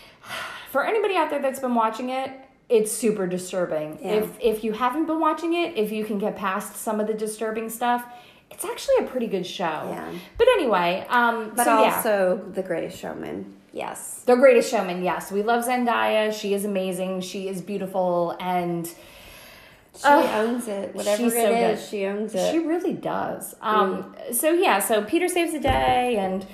[0.71, 2.31] for anybody out there that's been watching it,
[2.67, 3.99] it's super disturbing.
[4.01, 4.13] Yeah.
[4.13, 7.13] If if you haven't been watching it, if you can get past some of the
[7.13, 8.05] disturbing stuff,
[8.51, 9.63] it's actually a pretty good show.
[9.65, 10.11] Yeah.
[10.37, 11.95] But anyway, um, But so yeah.
[11.95, 13.55] also The Greatest Showman.
[13.73, 14.23] Yes.
[14.25, 15.31] The Greatest Showman, yes.
[15.31, 16.33] We love Zendaya.
[16.33, 17.21] She is amazing.
[17.21, 18.35] She is beautiful.
[18.39, 20.93] And She Ugh, owns it.
[20.93, 21.89] Whatever it so is, good.
[21.89, 22.51] she owns it.
[22.51, 23.55] she really does.
[23.61, 26.17] Um, So, yeah, so Peter saves the day.
[26.17, 26.45] And,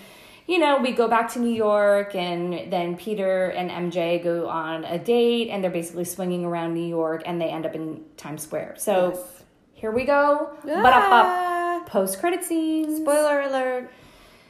[0.47, 2.13] you know, we go back to New York.
[2.15, 5.49] And then Peter and MJ go on a date.
[5.49, 7.23] And they're basically swinging around New York.
[7.25, 8.75] And they end up in Times Square.
[8.77, 9.43] So Yes.
[9.73, 10.51] here we go.
[10.63, 11.57] But up, up.
[11.88, 12.97] Post credit scenes.
[12.97, 13.89] Spoiler alert.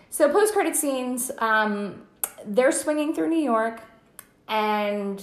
[0.10, 2.02] So post credit scenes, um,
[2.46, 3.82] they're swinging through New York,
[4.48, 5.22] and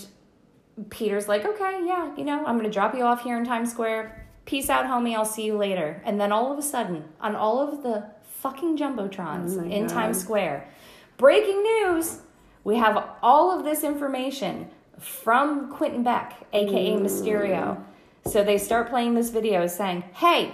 [0.90, 4.27] Peter's like, "Okay, yeah, you know, I'm gonna drop you off here in Times Square.
[4.44, 5.16] Peace out, homie.
[5.16, 8.77] I'll see you later." And then all of a sudden, on all of the fucking
[8.77, 9.94] jumbotrons Oh in God.
[9.94, 10.68] Times Square,
[11.16, 12.20] breaking news:
[12.62, 14.68] we have all of this information
[15.00, 17.83] from Quentin Beck, aka Mysterio.
[18.27, 20.53] So they start playing this video saying, "Hey,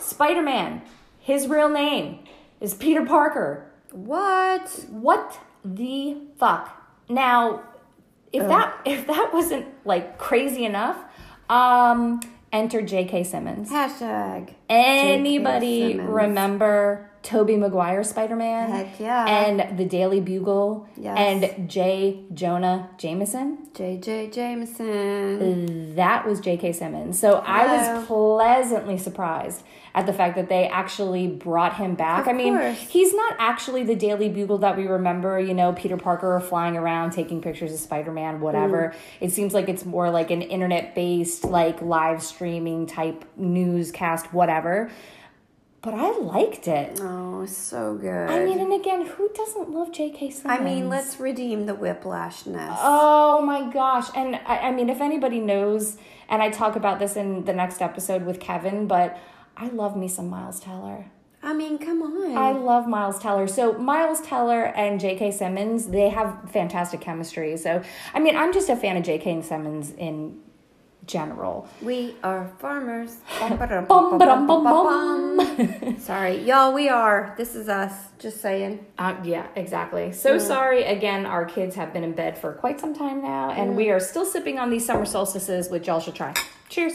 [0.00, 0.82] Spider Man,
[1.18, 2.20] his real name
[2.60, 3.70] is Peter Parker.
[3.92, 4.68] What?
[4.90, 6.74] What the fuck?
[7.08, 7.62] Now,
[8.32, 10.96] if that if that wasn't like crazy enough,
[11.48, 12.20] um,
[12.52, 13.24] enter J.K.
[13.24, 13.70] Simmons.
[13.70, 14.54] Hashtag.
[14.68, 16.10] Anybody Simmons.
[16.10, 18.70] remember Tobey Maguire Spider Man?
[18.70, 19.26] Heck yeah.
[19.26, 21.16] And the Daily Bugle Yes.
[21.18, 22.20] and J.
[22.32, 23.66] Jonah Jameson.
[23.74, 25.94] JJ Jameson.
[25.96, 26.72] That was J.K.
[26.72, 27.18] Simmons.
[27.18, 29.62] So I was pleasantly surprised
[29.94, 32.22] at the fact that they actually brought him back.
[32.22, 32.78] Of I mean, course.
[32.78, 37.12] he's not actually the Daily Bugle that we remember, you know, Peter Parker flying around
[37.12, 38.94] taking pictures of Spider Man, whatever.
[39.20, 44.90] It seems like it's more like an internet based, like live streaming type newscast, whatever.
[45.80, 46.98] But I liked it.
[47.00, 48.28] Oh, so good.
[48.28, 50.30] I mean, and again, who doesn't love J.K.
[50.30, 50.60] Simmons?
[50.60, 52.76] I mean, let's redeem the whiplashness.
[52.80, 54.08] Oh my gosh.
[54.16, 55.96] And I, I mean, if anybody knows,
[56.28, 59.18] and I talk about this in the next episode with Kevin, but
[59.56, 61.06] I love me some Miles Teller.
[61.44, 62.36] I mean, come on.
[62.36, 63.46] I love Miles Teller.
[63.46, 65.30] So Miles Teller and J.K.
[65.30, 67.56] Simmons, they have fantastic chemistry.
[67.56, 69.42] So I mean, I'm just a fan of J.K.
[69.42, 70.40] Simmons in
[71.08, 71.66] general.
[71.82, 73.16] we are farmers.
[73.40, 75.96] Bum, ba-dum, bum, bum.
[75.98, 76.72] Sorry, y'all.
[76.72, 77.34] We are.
[77.36, 77.92] This is us.
[78.18, 78.86] Just saying.
[78.98, 80.12] Uh, yeah, exactly.
[80.12, 80.84] So sorry.
[80.84, 83.98] Again, our kids have been in bed for quite some time now, and we are
[84.00, 86.34] still sipping on these summer solstices, which y'all should try.
[86.68, 86.94] Cheers.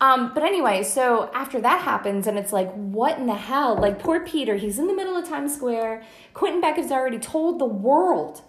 [0.00, 3.76] Um, but anyway, so after that happens, and it's like, what in the hell?
[3.76, 6.02] Like, poor Peter, he's in the middle of Times Square.
[6.34, 8.42] Quentin Beck has already told the world.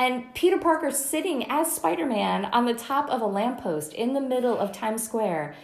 [0.00, 4.20] And Peter Parker sitting as Spider Man on the top of a lamppost in the
[4.20, 5.54] middle of Times Square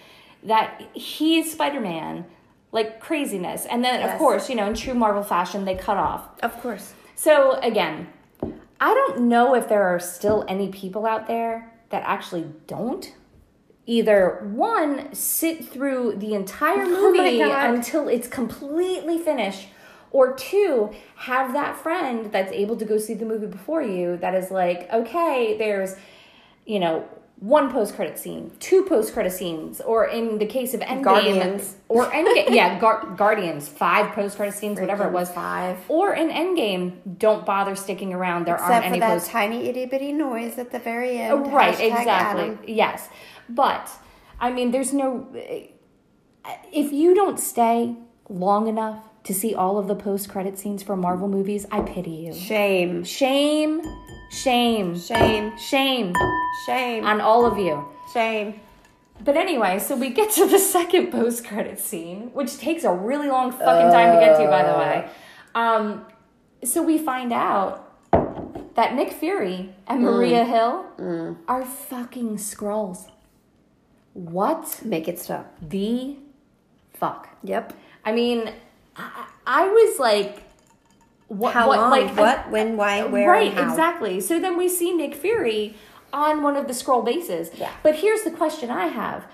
[0.42, 2.26] that he is Spider Man,
[2.70, 3.64] like craziness.
[3.64, 6.28] And then, of course, you know, in true Marvel fashion, they cut off.
[6.42, 6.92] Of course.
[7.14, 8.08] So again,
[8.78, 13.14] I don't know if there are still any people out there that actually don't
[13.86, 17.74] either one sit through the entire Oh movie God.
[17.74, 19.68] until it's completely finished
[20.10, 24.34] or two have that friend that's able to go see the movie before you that
[24.34, 25.96] is like okay there's
[26.64, 27.06] you know
[27.38, 31.76] one post credit scene, two post credit scenes, or in the case of Endgame, Guardians.
[31.86, 35.76] or Endgame, yeah, Gar- Guardians, five post credit scenes, whatever it was, five.
[35.88, 38.46] or in Endgame, don't bother sticking around.
[38.46, 39.30] There Except aren't for any that post.
[39.30, 41.32] tiny itty bitty noise at the very end.
[41.34, 42.42] Oh, right, Hashtag exactly.
[42.44, 42.58] Adam.
[42.66, 43.08] Yes,
[43.50, 43.90] but
[44.40, 45.28] I mean, there's no.
[46.72, 47.96] If you don't stay
[48.30, 52.12] long enough to see all of the post credit scenes for Marvel movies, I pity
[52.12, 52.32] you.
[52.32, 53.02] Shame.
[53.02, 53.82] Shame,
[54.30, 55.58] shame, Shame.
[55.58, 56.14] shame
[56.64, 57.04] Shame.
[57.04, 57.84] on all of you.
[58.14, 58.60] Shame.
[59.24, 63.26] But anyway, so we get to the second post credit scene, which takes a really
[63.28, 64.78] long fucking time to get to, by the uh.
[64.78, 65.10] way.
[65.56, 66.06] Um,
[66.62, 67.82] so we find out
[68.76, 70.04] that Nick Fury and mm.
[70.04, 71.36] Maria Hill mm.
[71.48, 73.06] are fucking scrolls.
[74.12, 75.52] What Make it stop.
[75.60, 76.16] the
[76.94, 77.28] fuck?
[77.42, 77.72] Yep.
[78.04, 78.52] I mean,
[78.96, 80.42] I, I was like,
[81.28, 81.54] what?
[81.54, 81.90] How what, long?
[81.90, 82.50] Like, what?
[82.50, 82.76] When?
[82.76, 83.00] Why?
[83.00, 83.30] Uh, where?
[83.30, 84.20] right, exactly.
[84.20, 85.74] So then we see Nick Fury
[86.12, 87.50] on one of the Skrull bases.
[87.54, 87.72] Yeah.
[87.82, 89.26] But here's the question I have: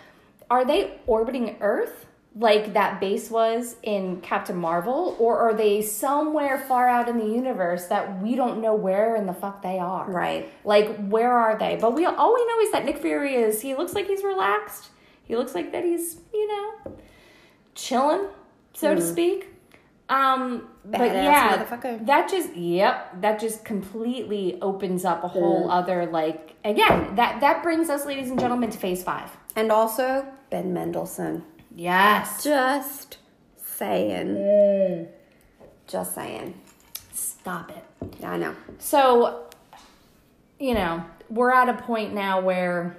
[0.51, 6.59] Are they orbiting Earth like that base was in Captain Marvel, or are they somewhere
[6.67, 10.11] far out in the universe that we don't know where in the fuck they are?
[10.11, 10.51] Right.
[10.65, 11.77] Like, where are they?
[11.77, 13.61] But we all we know is that Nick Fury is.
[13.61, 14.89] He looks like he's relaxed.
[15.25, 16.97] He looks like that he's you know
[17.75, 18.29] chilling,
[18.73, 19.07] so to hmm.
[19.07, 19.52] speak.
[20.13, 21.01] Um, but.
[21.01, 22.07] Yeah, motherfucker.
[22.07, 27.63] that just yep, that just completely opens up a whole other like again that that
[27.63, 29.31] brings us, ladies and gentlemen, to Phase Five.
[29.57, 31.45] And also Ben Mendelsohn.
[31.75, 33.19] Yes, Just
[33.57, 35.09] saying.
[35.87, 36.61] Just saying.
[37.13, 37.85] stop it.
[38.21, 38.55] Yeah, I know.
[38.79, 39.47] So,
[40.59, 42.97] you know, we're at a point now where,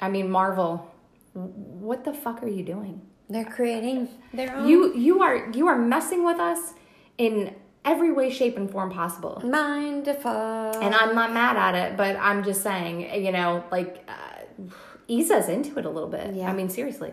[0.00, 0.90] I mean, Marvel,
[1.34, 3.02] what the fuck are you doing?
[3.28, 4.68] They're creating their own.
[4.68, 6.74] You you are you are messing with us
[7.18, 9.40] in every way, shape, and form possible.
[9.44, 10.76] mind fuck.
[10.82, 14.64] And I'm not mad at it, but I'm just saying, you know, like uh,
[15.08, 16.34] ease us into it a little bit.
[16.34, 16.50] Yeah.
[16.50, 17.12] I mean, seriously.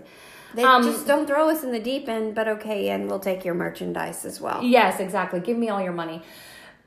[0.54, 3.44] They um, just don't throw us in the deep end, but okay, and we'll take
[3.44, 4.64] your merchandise as well.
[4.64, 5.42] Yes, exactly.
[5.42, 6.22] Give me all your money.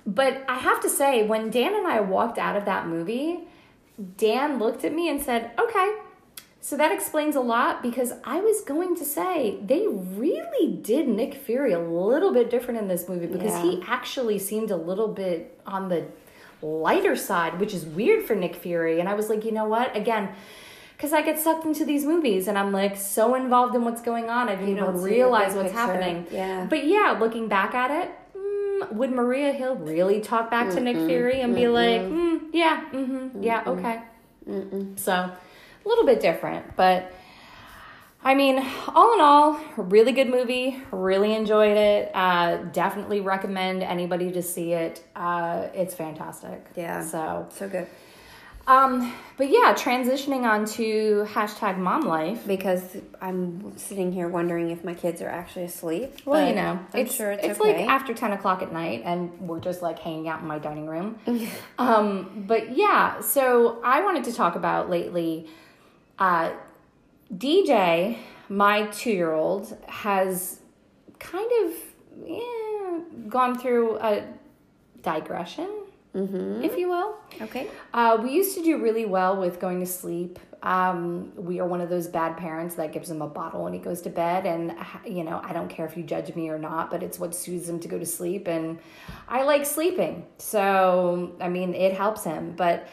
[0.07, 3.41] But I have to say, when Dan and I walked out of that movie,
[4.17, 5.99] Dan looked at me and said, Okay,
[6.61, 11.35] so that explains a lot because I was going to say they really did Nick
[11.35, 13.62] Fury a little bit different in this movie because Yeah.
[13.62, 16.07] he actually seemed a little bit on the
[16.61, 18.99] lighter side, which is weird for Nick Fury.
[19.01, 19.97] And I was like, you know what?
[19.97, 20.31] Again,
[20.97, 24.29] because I get sucked into these movies and I'm like so involved in what's going
[24.29, 25.79] on, I didn't don't even realize what's picture.
[25.79, 26.27] happening.
[26.33, 26.66] Yeah.
[26.68, 30.97] But yeah, looking back at it, mm, would Maria Hill really talk back to Nick
[30.97, 34.01] Fury and be like, mm, yeah, mm-hmm, yeah, okay?
[34.97, 35.31] So,
[35.88, 37.12] a little bit different, but
[38.22, 40.77] I mean, all in all, really good movie.
[40.90, 42.11] Really enjoyed it.
[42.14, 45.03] Uh, definitely recommend anybody to see it.
[45.14, 46.66] Uh, it's fantastic.
[46.74, 47.01] Yeah.
[47.05, 47.87] So, So good.
[48.66, 52.44] um, but yeah, transitioning on to hashtag mom life.
[52.44, 56.12] Because I'm sitting here wondering if my kids are actually asleep.
[56.27, 57.79] Well, you know, I'm it's sure it's, it's okay.
[57.83, 60.87] like after ten o'clock at night, and we're just like hanging out in my dining
[60.88, 61.20] room.
[61.79, 65.48] um, but yeah, so I wanted to talk about lately.
[66.18, 66.50] Uh,
[67.37, 70.61] DJ, my two-year-old, has
[71.18, 71.72] kind of
[72.26, 74.24] yeah, gone through a
[75.02, 75.68] digression,
[76.14, 77.14] if you will.
[77.42, 77.68] okay.
[77.94, 80.40] Uh, we used to do really well with going to sleep.
[80.64, 83.78] Um, we are one of those bad parents that gives him a bottle when he
[83.78, 84.44] goes to bed.
[84.44, 84.74] And,
[85.07, 87.68] you know, I don't care if you judge me or not, but it's what soothes
[87.68, 88.48] him to go to sleep.
[88.48, 88.81] And
[89.28, 90.26] I like sleeping.
[90.38, 92.54] So, I mean, it helps him.
[92.57, 92.88] But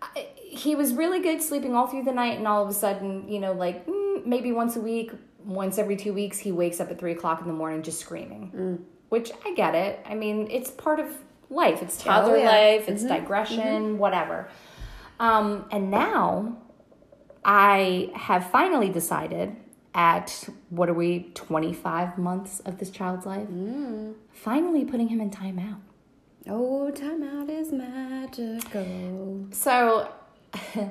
[0.00, 2.36] I- he was really good sleeping all through the night.
[2.36, 5.10] And all of a sudden, you know, like mm, maybe once a week,
[5.44, 8.84] once every two weeks, he wakes up at three o'clock in the morning just screaming,
[9.08, 10.04] which I get it.
[10.06, 11.08] I mean, it's part of
[11.48, 11.82] life.
[11.82, 12.50] It's toddler yeah.
[12.50, 14.48] life, it's digression, whatever.
[15.18, 16.58] Um, and now
[17.44, 19.56] I have finally decided
[19.94, 23.48] at what are we, 25 months of this child's life?
[24.32, 25.80] Finally putting him in timeout.
[26.48, 29.46] Oh, timeout is magical.
[29.52, 30.10] So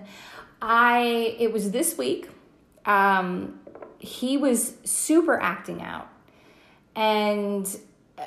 [0.62, 2.30] I it was this week.
[2.86, 3.60] Um
[4.00, 6.10] he was super acting out.
[6.95, 7.67] And
[8.17, 8.24] uh,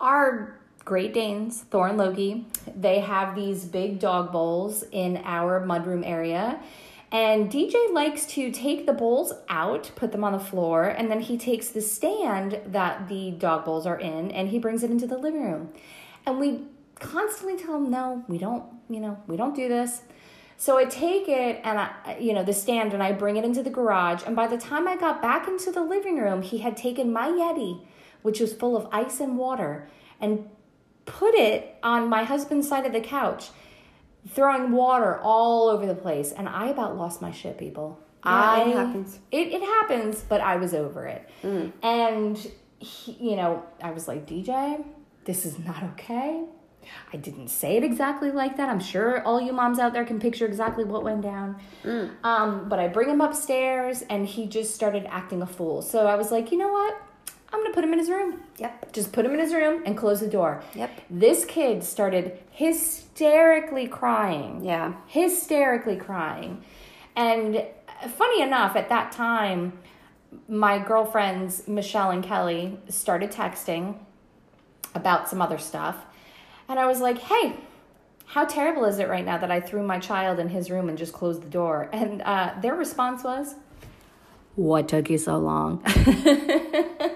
[0.00, 6.06] our Great Danes, Thor and Loki, they have these big dog bowls in our mudroom
[6.06, 6.60] area.
[7.12, 11.20] And DJ likes to take the bowls out, put them on the floor, and then
[11.20, 15.08] he takes the stand that the dog bowls are in and he brings it into
[15.08, 15.72] the living room.
[16.24, 16.66] And we
[17.00, 20.02] constantly tell him, no, we don't, you know, we don't do this.
[20.60, 23.62] So I take it and I, you know, the stand and I bring it into
[23.62, 24.22] the garage.
[24.26, 27.28] And by the time I got back into the living room, he had taken my
[27.28, 27.86] Yeti,
[28.20, 29.88] which was full of ice and water,
[30.20, 30.50] and
[31.06, 33.48] put it on my husband's side of the couch,
[34.28, 36.30] throwing water all over the place.
[36.30, 37.98] And I about lost my shit, people.
[38.22, 39.18] Yeah, I, it happens.
[39.30, 41.26] It, it happens, but I was over it.
[41.42, 41.72] Mm.
[41.82, 42.50] And,
[42.80, 44.84] he, you know, I was like, DJ,
[45.24, 46.44] this is not okay.
[47.12, 48.68] I didn't say it exactly like that.
[48.68, 51.56] I'm sure all you moms out there can picture exactly what went down.
[52.24, 55.82] Um, but I bring him upstairs and he just started acting a fool.
[55.82, 57.02] So I was like, you know what?
[57.52, 58.40] I'm gonna put him in his room.
[58.58, 58.92] Yep.
[58.92, 60.62] Just put him in his room and close the door.
[60.74, 61.00] Yep.
[61.10, 64.64] This kid started hysterically crying.
[64.64, 64.94] Yeah.
[65.08, 66.62] Hysterically crying.
[67.16, 67.64] And
[68.08, 69.72] funny enough, at that time,
[70.48, 73.96] my girlfriends, Michelle and Kelly, started texting
[74.94, 75.96] about some other stuff.
[76.70, 77.56] And I was like, hey,
[78.26, 80.96] how terrible is it right now that I threw my child in his room and
[80.96, 81.90] just closed the door?
[81.92, 83.56] And uh, their response was,
[84.54, 85.84] what took you so long?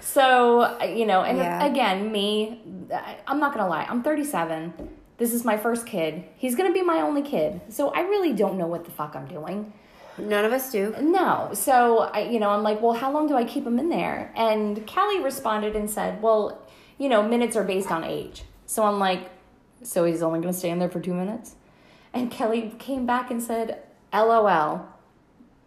[0.00, 1.62] so, you know, and Yeah.
[1.64, 2.62] again, me,
[3.26, 4.72] I'm not going to lie, I'm 37.
[5.18, 6.24] This is my first kid.
[6.36, 7.60] He's going to be my only kid.
[7.68, 9.74] So I really don't know what the fuck I'm doing.
[10.16, 10.94] None of us do.
[11.02, 11.50] No.
[11.52, 14.32] So, I, you know, I'm like, well, how long do I keep him in there?
[14.34, 16.66] And Kelly responded and said, well,
[16.96, 18.44] you know, minutes are based on age.
[18.70, 19.28] So I'm like,
[19.82, 21.56] so he's only going to stay in there for two minutes?
[22.12, 24.86] And Kelly came back and said, LOL.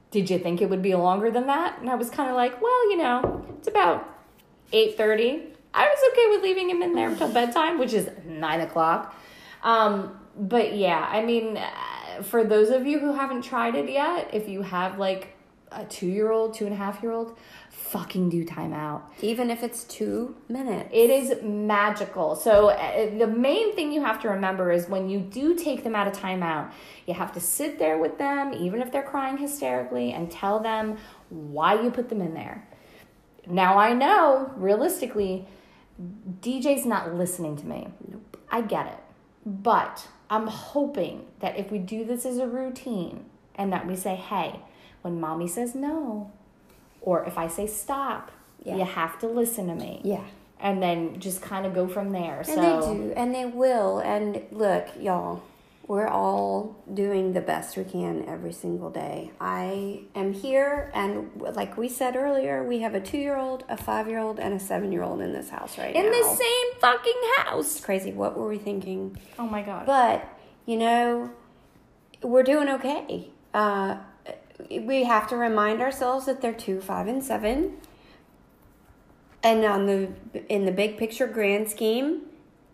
[0.09, 1.79] Did you think it would be longer than that?
[1.81, 4.09] And I was kind of like, well, you know, it's about
[4.71, 5.47] 8.30.
[5.73, 9.13] I was okay with leaving him in there until bedtime, which is 9 o'clock.
[9.63, 14.29] Um, but yeah, I mean, uh, for those of you who haven't tried it yet,
[14.31, 15.35] if you have like
[15.73, 17.37] a two year old, two and a half year old,
[17.93, 19.03] fucking do timeout.
[19.21, 20.89] Even if it's two minutes.
[20.91, 22.35] It is magical.
[22.35, 25.95] So uh, the main thing you have to remember is when you do take them
[25.95, 26.71] out of timeout,
[27.05, 30.97] you have to sit there with them, even if they're crying hysterically, and tell them
[31.29, 32.67] why you put them in there.
[33.45, 35.45] Now I know, realistically,
[36.41, 37.89] DJ's not listening to me.
[38.09, 38.37] Nope.
[38.51, 38.99] I get it.
[39.45, 44.15] But I'm hoping that if we do this as a routine and that we say,
[44.15, 44.61] hey,
[45.03, 46.31] when mommy says no,
[47.03, 48.31] or if I say stop,
[48.63, 48.77] Yeah.
[48.77, 50.01] you have to listen to me.
[50.03, 50.23] Yeah.
[50.59, 52.37] And then just kind of go from there.
[52.37, 53.99] And so they do, and they will.
[53.99, 55.43] And look, y'all,
[55.85, 59.31] we're all doing the best we can every single day.
[59.41, 63.75] I am here, and like we said earlier, we have a two year old, a
[63.75, 66.07] five year old, and a seven year old in this house right in now.
[66.07, 67.75] In the same fucking house.
[67.75, 68.13] It's crazy.
[68.13, 69.17] What were we thinking?
[69.37, 69.85] Oh my god.
[69.85, 70.25] But,
[70.65, 71.29] you know,
[72.21, 73.27] we're doing okay.
[73.53, 73.97] Uh,
[74.69, 77.77] we have to remind ourselves that they're two, five, and seven.
[79.41, 80.09] And on the
[80.47, 82.21] in the big picture grand scheme,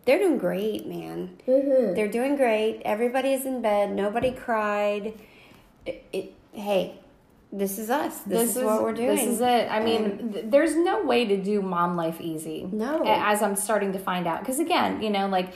[0.06, 1.38] they're doing great, man.
[1.48, 1.96] Mm-hmm.
[1.96, 2.82] They're doing great.
[2.86, 3.96] Everybody's in bed.
[3.96, 5.14] Nobody cried.
[5.86, 7.00] It, it, hey,
[7.52, 8.20] this is us.
[8.20, 9.16] This, is, what we're doing.
[9.16, 9.68] This is it.
[9.72, 12.68] I mean, th- there's no way to do mom life easy.
[12.72, 13.04] No.
[13.06, 14.42] As I'm starting to find out.
[14.42, 15.54] Because again, you know, like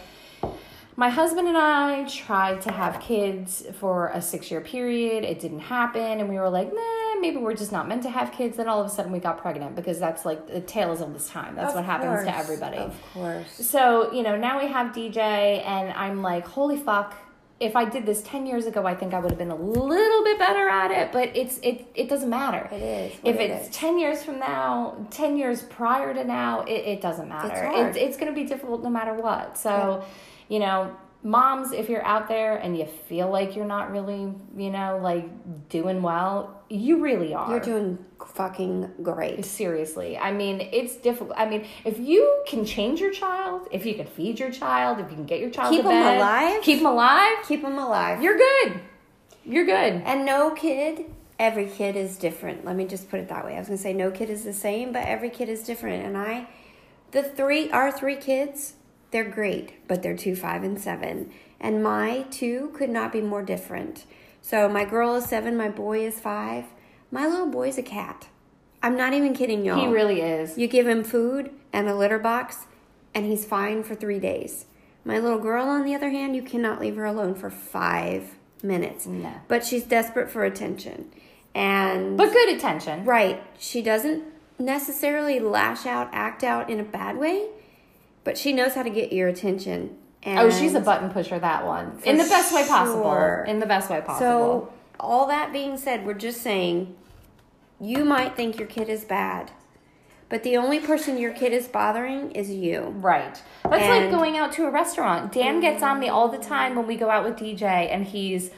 [0.95, 5.23] my husband and I tried to have kids for a six year period.
[5.23, 6.19] It didn't happen.
[6.19, 8.57] And we were like, nah, maybe we're just not meant to have kids.
[8.57, 11.29] Then all of a sudden we got pregnant because that's like the tales of this
[11.29, 11.55] time.
[11.55, 12.77] That's Of what happens to everybody.
[12.77, 13.51] Of course.
[13.53, 15.17] So, you know, now we have DJ,
[15.65, 17.15] and I'm like, holy fuck.
[17.59, 20.23] If I did this 10 years ago, I think I would have been a little
[20.23, 22.67] bit better at it, but it's it it doesn't matter.
[22.71, 23.75] It is If it it's is.
[23.75, 27.67] 10 years from now, 10 years prior to now, it, it doesn't matter.
[27.71, 27.89] hard.
[27.89, 29.57] It's, it's going to be difficult no matter what.
[29.57, 30.03] So,
[30.49, 34.69] you know, moms, if you're out there and you feel like you're not really, you
[34.69, 35.25] know, like
[35.69, 37.49] doing well, you really are.
[37.49, 37.97] You're doing
[38.33, 39.45] fucking great.
[39.45, 40.17] Seriously.
[40.17, 41.37] I mean, it's difficult.
[41.37, 45.09] I mean, if you can change your child, if you can feed your child, if
[45.09, 46.61] you can get your child Keep to bed, alive?
[46.61, 48.21] keep them alive, Keep them alive.
[48.21, 48.79] you're good.
[49.45, 50.01] You're good.
[50.05, 51.05] And no kid,
[51.37, 52.65] every kid is different.
[52.65, 53.55] Let me just put it that way.
[53.55, 56.05] I was gonna say no kid is the same, but every kid is different.
[56.05, 56.47] And I,
[57.11, 58.73] the three, our three kids,
[59.13, 61.31] they're great, but they're two, five, and seven.
[61.61, 64.05] And my two could not be more different.
[64.41, 66.65] So my girl is seven, my boy is five.
[67.09, 68.27] My little boy's a cat.
[68.81, 69.79] I'm not even kidding y'all.
[69.79, 70.57] He really is.
[70.57, 72.65] You give him food and a litter box,
[73.13, 74.65] and he's fine for three days.
[75.05, 79.05] My little girl, on the other hand, you cannot leave her alone for five minutes.
[79.05, 79.31] No.
[79.47, 81.11] But she's desperate for attention.
[81.55, 83.05] And, But good attention.
[83.05, 84.23] right, she doesn't
[84.59, 87.47] necessarily lash out, act out in a bad way,
[88.23, 89.97] but she knows how to get your attention.
[90.23, 91.99] And Oh, she's a button pusher, that one.
[92.05, 93.03] In the best way possible.
[93.03, 93.45] sure.
[93.47, 94.69] In the best way possible.
[94.69, 96.95] So, all that being said, we're just saying
[97.81, 99.51] you might think your kid is bad,
[100.29, 102.93] but the only person your kid is bothering is you.
[102.97, 103.41] Right.
[103.69, 105.33] That's like going out to a restaurant.
[105.33, 108.49] Dan gets on me all the time when we go out with DJ, and he's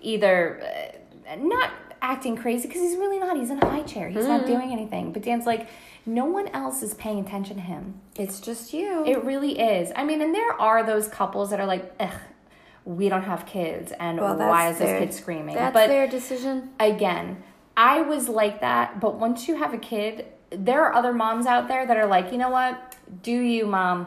[0.00, 0.60] either
[1.30, 1.70] uh, not
[2.02, 3.36] acting crazy because he's really not.
[3.36, 4.08] He's in a high chair.
[4.08, 5.12] He's not doing anything.
[5.12, 5.68] But Dan's like,
[6.06, 8.00] no one else is paying attention to him.
[8.16, 9.04] It's just you.
[9.04, 9.92] It really is.
[9.96, 12.14] I mean, and there are those couples that are like, ugh,
[12.84, 15.56] we don't have kids, and Well, why is this kid screaming?
[15.56, 16.70] That's but their decision.
[16.78, 17.42] again,
[17.76, 21.66] I was like that, but once you have a kid, there are other moms out
[21.66, 22.94] there that are like, you know what?
[23.22, 24.06] Do you, mom?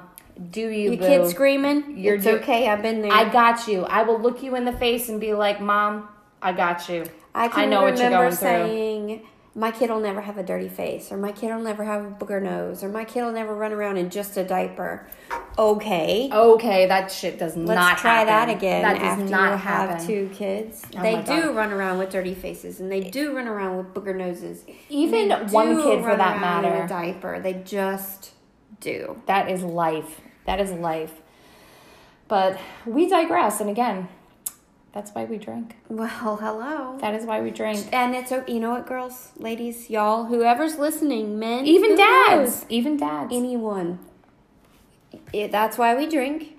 [0.51, 1.97] Do you, Your kid screaming.
[1.97, 2.69] You're it's do- okay.
[2.69, 3.11] I've been there.
[3.11, 3.83] I got you.
[3.83, 6.07] I will look you in the face and be like, mom,
[6.41, 7.05] I got you.
[7.35, 9.27] I can know what you're remember going through.
[9.59, 12.09] My kid will never have a dirty face, or my kid will never have a
[12.11, 15.05] booger nose, or my kid will never run around in just a diaper.
[15.57, 16.29] Okay.
[16.31, 17.75] Okay, that shit does not happen.
[17.75, 19.97] Let's not try that again That does after not you happen.
[19.97, 20.85] have two kids.
[20.97, 24.15] Oh they do run around with dirty faces, and they do run around with booger
[24.15, 24.63] noses.
[24.87, 26.85] Even one kid for that around in matter.
[26.85, 27.41] a diaper.
[27.41, 28.31] They just
[28.79, 29.21] do.
[29.25, 30.21] That is life.
[30.45, 31.11] That is life.
[32.29, 34.07] But we digress, and again,
[34.93, 35.75] that's why we drink.
[35.89, 36.97] Well, hello.
[36.99, 37.87] That is why we drink.
[37.91, 42.61] And it's you know what, girls, ladies, y'all, whoever's listening, men, Even dads.
[42.61, 42.65] knows?
[42.69, 43.33] Even dads.
[43.33, 43.99] anyone.
[45.33, 46.55] It, that's why we drink.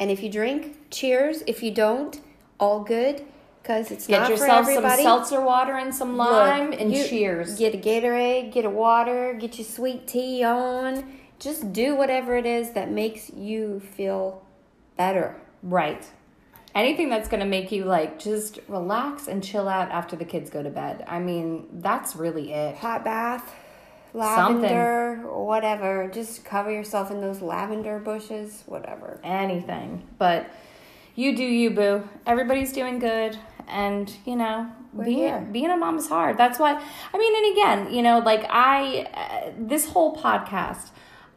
[0.00, 1.42] And if you drink, cheers.
[1.46, 2.20] If you don't,
[2.60, 3.24] all good,
[3.62, 5.02] because it's Get not yourself for some everybody.
[5.02, 7.58] seltzer water and some Look, lime and you- cheers.
[7.58, 11.04] Get a Gatorade, get a water, get your sweet tea on.
[11.38, 14.42] Just do whatever it is that makes you feel
[14.96, 15.36] better.
[15.62, 16.04] Right.
[16.78, 20.48] Anything that's going to make you like just relax and chill out after the kids
[20.48, 21.04] go to bed.
[21.08, 22.76] I mean, that's really it.
[22.76, 23.52] Hot bath,
[24.14, 26.08] lavender, whatever.
[26.08, 29.18] Just cover yourself in those lavender bushes, whatever.
[29.24, 30.06] Anything.
[30.18, 30.48] But
[31.16, 32.08] you do you, boo.
[32.26, 33.36] Everybody's doing good.
[33.66, 35.48] And, you know, We're being, here.
[35.50, 36.38] being a mom is hard.
[36.38, 36.80] That's why,
[37.12, 40.90] I mean, and again, you know, like I, uh, this whole podcast,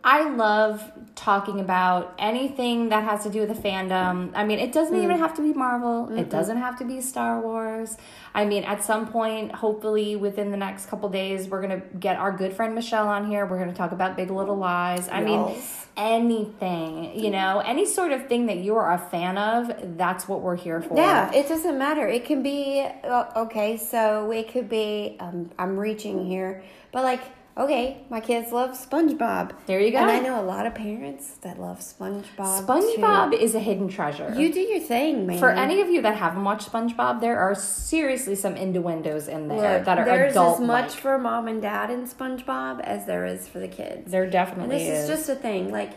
[0.04, 4.32] I love talking about anything that has to do with the fandom.
[4.34, 6.10] I mean, it doesn't even have to be Marvel.
[6.18, 7.97] It doesn't have to be Star Wars.
[8.34, 12.32] I mean, at some point, hopefully within the next couple days, we're gonna get our
[12.32, 13.45] good friend Michelle on here.
[13.45, 15.08] We're gonna talk about Big Little Lies.
[15.10, 15.56] I mean,
[15.95, 20.41] anything, you know, any sort of thing that you are a fan of, that's what
[20.41, 20.97] we're here for.
[20.97, 22.08] Yeah, it doesn't matter.
[22.08, 23.78] It can be okay.
[23.78, 25.18] So it could be.
[25.20, 27.22] Um, I'm reaching here, but like,
[27.62, 29.53] okay, my kids love SpongeBob.
[29.66, 29.99] There you go.
[29.99, 32.66] And I know a lot of parents that love SpongeBob.
[32.66, 33.38] SpongeBob too.
[33.38, 34.34] is a hidden treasure.
[34.36, 35.39] You do your thing, man.
[35.39, 39.78] For any of you that haven't watched SpongeBob, there are seriously some innuendos in there
[39.78, 43.26] Look, that are there's adult as much for mom and dad in SpongeBob as there
[43.26, 44.12] is for the kids.
[44.12, 45.72] There And definitely this is just a thing.
[45.72, 45.93] Like,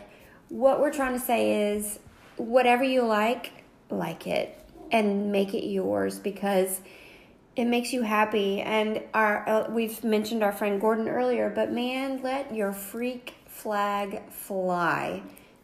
[0.49, 1.99] what we're trying to say is,
[2.37, 3.51] whatever you like,
[3.89, 4.59] like it,
[4.91, 6.81] and make it yours because
[7.55, 8.61] it makes you happy.
[8.61, 14.29] And our uh, we've mentioned our friend Gordon earlier, but man, let your freak flag
[14.29, 15.23] fly.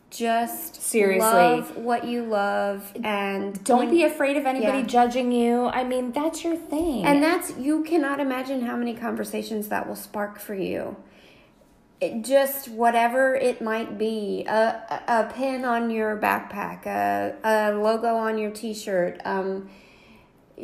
[0.09, 1.19] Just Seriously.
[1.25, 4.85] love what you love, and Don't be afraid of anybody Yeah.
[4.85, 5.67] judging you.
[5.67, 7.05] I mean, that's your thing.
[7.05, 10.97] and that's you cannot imagine how many conversations that will spark for you.
[12.01, 17.71] It just whatever it might be, a, a, a pin on your backpack, a, a
[17.73, 19.21] logo on your T-shirt.
[19.23, 19.69] Um,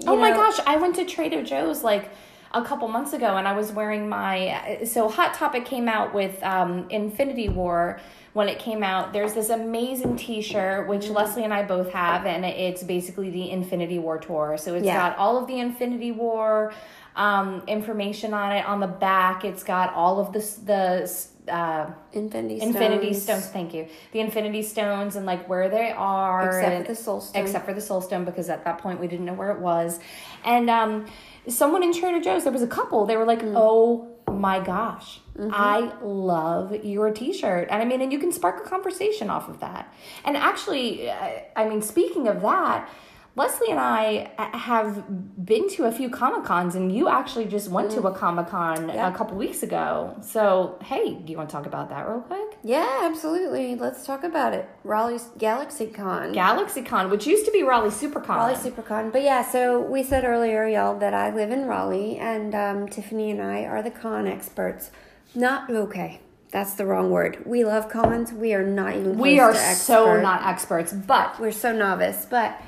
[0.05, 2.09] oh my know- gosh, I went to Trader Joe's like
[2.53, 4.79] a couple months ago and I was wearing my.
[4.85, 7.99] So, Hot Topic came out with um, Infinity War
[8.33, 9.13] when it came out.
[9.13, 13.49] There's this amazing t shirt, which Leslie and I both have, and it's basically the
[13.51, 14.57] Infinity War tour.
[14.57, 15.09] So, it's Yeah.
[15.09, 16.73] got all of the Infinity War
[17.15, 18.65] um, information on it.
[18.65, 20.39] On the back, it's got all of the.
[20.65, 23.43] the uh, Infinity Infinity Stones.
[23.43, 23.47] Stones.
[23.47, 23.87] Thank you.
[24.11, 27.41] The Infinity Stones and like where they are, Except and- for the Soul Stone.
[27.43, 29.99] Except for the Soul Stone, because at that point we didn't know where it was.
[30.45, 31.05] And um,
[31.47, 33.05] someone in Trader Joe's, there was a couple.
[33.05, 33.53] They were like, Mm.
[33.55, 35.51] "Oh my gosh, Mm-hmm.
[35.53, 39.59] I love your T-shirt," and I mean, and you can spark a conversation off of
[39.61, 39.93] that.
[40.25, 42.89] And actually, I mean, speaking of that.
[43.37, 45.03] Leslie and I have
[45.45, 48.77] been to a few Comic Cons, and you actually just went to a Comic Con
[48.89, 48.93] Mm.
[48.95, 49.07] Yeah.
[49.07, 50.15] a couple weeks ago.
[50.21, 52.57] So, hey, do you want to talk about that real quick?
[52.63, 53.75] Yeah, absolutely.
[53.75, 54.67] Let's talk about it.
[54.83, 56.31] Raleigh's Galaxy Con.
[56.33, 58.27] Galaxy Con, which used to be Raleigh SuperCon.
[58.37, 59.11] Raleigh SuperCon.
[59.11, 63.29] But yeah, so we said earlier, y'all, that I live in Raleigh, and um, Tiffany
[63.29, 64.89] and I are the con experts.
[65.35, 66.21] Not okay.
[66.49, 67.43] That's the wrong word.
[67.45, 68.31] We love cons.
[68.31, 69.17] We are not even.
[69.17, 72.59] We are so not experts, but We're so novice, but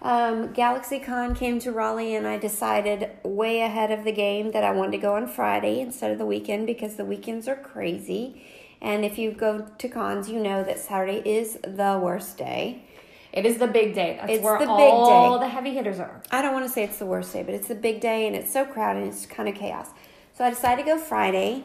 [0.00, 4.70] um, GalaxyCon came to Raleigh, and I decided way ahead of the game that I
[4.70, 8.42] wanted to go on Friday instead of the weekend because the weekends are crazy.
[8.80, 12.84] And if you go to cons, you know that Saturday is the worst day.
[13.32, 14.16] it is the big day.
[14.20, 15.44] That's It's where the big all day.
[15.46, 16.22] the heavy hitters are.
[16.30, 18.34] I don't want to say it's the worst day, but it's the big day and
[18.36, 19.88] it's so crowded and it's kind of chaos.
[20.32, 21.64] So I decided to go Friday,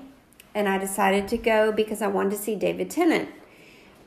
[0.56, 3.30] and I decided to go because I wanted to see David Tennant,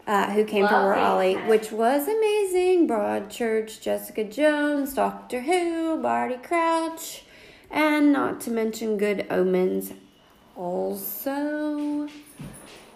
[0.07, 0.89] uh, who came Lovely.
[0.91, 2.89] Raleigh, which was amazing.
[2.89, 7.25] Broadchurch, Jessica Jones, Doctor Who, Barty Crouch,
[7.71, 9.93] and not to mention Good Omens.
[10.55, 12.09] Also,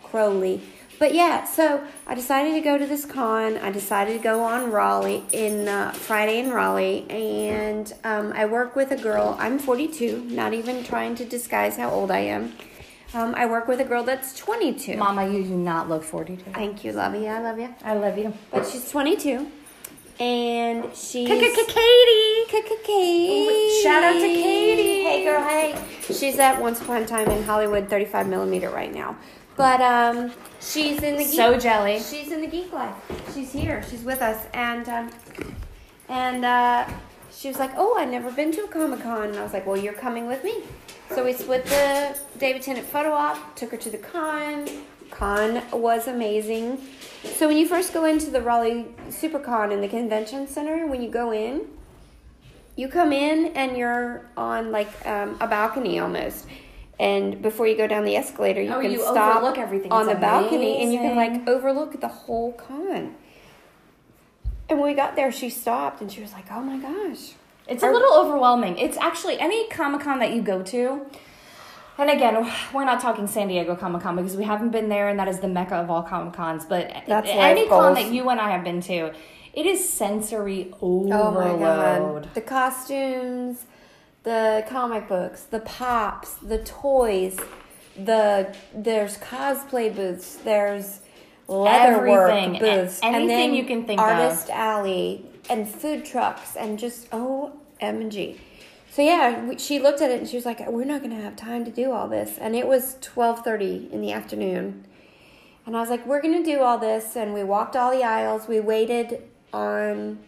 [0.04, 0.62] Crowley.
[0.98, 3.56] But yeah, so I decided to go to this con.
[3.56, 8.76] I decided to go on Raleigh in uh, Friday in Raleigh, and um, I work
[8.76, 9.34] with a girl.
[9.40, 12.52] I'm 42, not even trying to disguise how old I am.
[13.12, 14.96] Um, I work with a girl that's 22.
[14.96, 16.42] Mama, you do not look 42.
[16.52, 17.26] Thank you, love you.
[17.26, 17.74] I love you.
[17.82, 18.32] I love you.
[18.52, 19.50] But she's 22,
[20.20, 22.44] and she's Katie.
[22.84, 23.82] Katie.
[23.82, 25.02] Shout out to Katie.
[25.02, 25.42] Hey, girl.
[25.42, 25.74] Hey.
[26.02, 29.16] She's at Once Upon a Time in Hollywood 35 millimeter right now.
[29.56, 31.98] But um, she's in the geek, So jelly.
[31.98, 32.94] She's in the geek life.
[33.34, 33.82] She's here.
[33.90, 35.10] She's with us, and um,
[36.08, 36.88] and uh,
[37.32, 39.66] she was like, "Oh, I've never been to a Comic Con." And I was like,
[39.66, 40.62] "Well, you're coming with me."
[41.14, 43.56] So we split the David Tennant photo op.
[43.56, 44.68] Took her to the con.
[45.10, 46.78] Con was amazing.
[47.24, 51.10] So when you first go into the Raleigh SuperCon in the convention center, when you
[51.10, 51.66] go in,
[52.76, 56.46] you come in and you're on like um, a balcony almost.
[57.00, 60.14] And before you go down the escalator, you Oh, can you stop on It's the
[60.20, 63.16] balcony and you can like overlook the whole con.
[64.68, 67.32] And when we got there, she stopped and she was like, "Oh my gosh."
[67.70, 68.76] It's a little overwhelming.
[68.78, 71.06] It's actually any Comic Con that you go to.
[71.98, 75.18] And again, we're not talking San Diego Comic Con because we haven't been there, and
[75.20, 76.64] that is the mecca of all Comic Cons.
[76.64, 79.12] But That's any con that you and I have been to,
[79.52, 82.22] it is sensory Oh overload.
[82.24, 82.34] god.
[82.34, 83.66] The costumes,
[84.22, 87.38] the comic books, the pops, the toys,
[87.96, 91.00] the there's cosplay booths, there's
[91.48, 92.60] leatherwork Everything.
[92.60, 94.06] booths, A- anything and then you can think of.
[94.08, 98.38] artist alley and food trucks and just oh OMG.
[98.90, 101.36] So yeah, she looked at it and she was like, "We're not going to have
[101.36, 104.86] time to do all this." And it was 12:30 in the afternoon.
[105.66, 108.02] And I was like, "We're going to do all this." And we walked all the
[108.02, 108.48] aisles.
[108.48, 109.22] We waited
[109.52, 110.18] on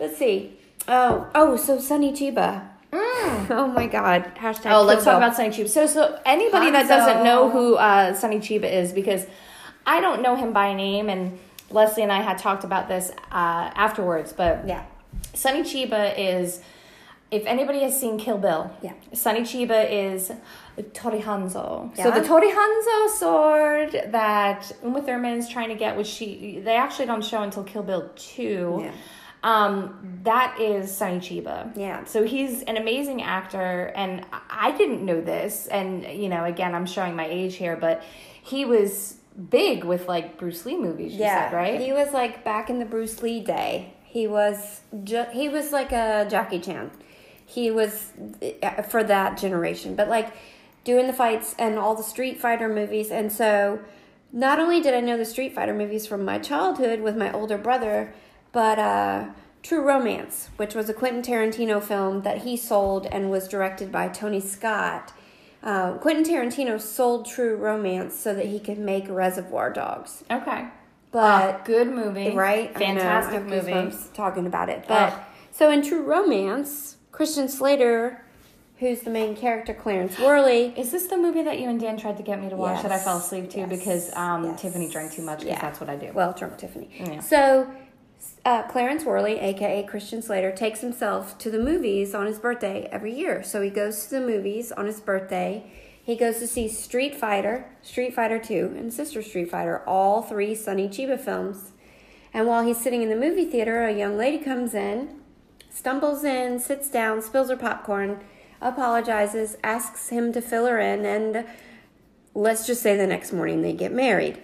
[0.00, 0.56] Let's see.
[0.88, 2.66] Oh, oh, so Sonny Chiba.
[2.92, 4.32] Oh my God.
[4.36, 4.62] Hashtag.
[4.62, 4.72] Mm.
[4.72, 5.68] Oh, let's talk about Sonny Chiba.
[5.68, 9.26] So, so anybody that doesn't know who uh, Sonny Chiba is, because
[9.86, 11.38] I don't know him by name, and
[11.70, 14.84] Leslie and I had talked about this uh, afterwards, but Yeah.
[15.34, 16.60] Sonny Chiba is,
[17.30, 18.92] if anybody has seen Kill Bill, Yeah.
[19.12, 20.32] Sonny Chiba is
[20.94, 21.94] Tori Hanzo.
[21.96, 26.76] So the Tori Hanzo sword that Uma Thurman is trying to get, which she they
[26.76, 28.80] actually don't show until Kill Bill two.
[28.82, 28.92] Yeah.
[29.42, 31.74] Um, that is Sonny Chiba.
[31.76, 32.04] Yeah.
[32.04, 35.66] So he's an amazing actor, and I- didn't know this.
[35.68, 38.02] And you know, again, I'm showing my age here, but
[38.42, 39.16] he was
[39.50, 41.12] big with like Bruce Lee movies.
[41.14, 41.48] You Yeah.
[41.50, 41.80] said, right?
[41.80, 43.94] He was like back in the Bruce Lee day.
[44.10, 46.90] He was ju- he was like a Jackie Chan.
[47.46, 48.12] He was
[48.60, 50.32] uh, for that generation, but like
[50.82, 53.12] doing the fights and all the Street Fighter movies.
[53.12, 53.78] And so,
[54.32, 57.56] not only did I know the Street Fighter movies from my childhood with my older
[57.56, 58.12] brother,
[58.50, 59.26] but uh,
[59.62, 64.08] True Romance, which was a Quentin Tarantino film that he sold and was directed by
[64.08, 65.12] Tony Scott.
[65.62, 70.24] Uh, Quentin Tarantino sold True Romance so that he could make Reservoir Dogs.
[70.30, 70.66] okay.
[71.12, 71.18] But
[71.54, 72.70] Ah, good movie, right?
[72.74, 73.96] I know, I Fantastic movie.
[74.14, 74.84] talking about it.
[74.86, 75.12] But
[75.50, 78.22] so in True Romance, Christian Slater,
[78.78, 80.72] who's the main character, Clarence Worley.
[80.76, 82.92] Is this the movie that you and Dan tried to get me to watch that
[82.92, 83.04] I Yes.
[83.04, 83.68] fell asleep to Yes.
[83.68, 84.62] because um, Yes.
[84.62, 85.40] Tiffany drank too much?
[85.40, 85.60] Because Yeah.
[85.60, 86.10] that's what I do.
[86.14, 86.88] Well, drunk Tiffany.
[86.98, 87.20] Yeah.
[87.20, 87.66] So
[88.44, 93.12] uh, Clarence Worley, aka Christian Slater, takes himself to the movies on his birthday every
[93.12, 93.42] year.
[93.42, 95.64] So he goes to the movies on his birthday.
[96.02, 100.54] He goes to see Street Fighter, Street Fighter 2, and Sister Street Fighter, all three
[100.54, 101.72] Sonny Chiba films.
[102.32, 105.20] And while he's sitting in the movie theater, a young lady comes in,
[105.68, 108.20] stumbles in, sits down, spills her popcorn,
[108.60, 111.44] apologizes, asks him to fill her in, and
[112.34, 114.40] let's just say the next morning they get married.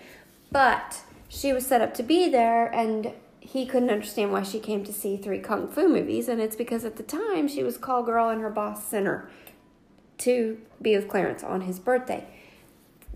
[0.50, 4.84] But she was set up to be there, and he couldn't understand why she came
[4.84, 8.02] to see three kung fu movies, and it's because at the time she was call
[8.02, 9.30] girl and her boss sent her
[10.18, 12.24] to be with Clarence on his birthday.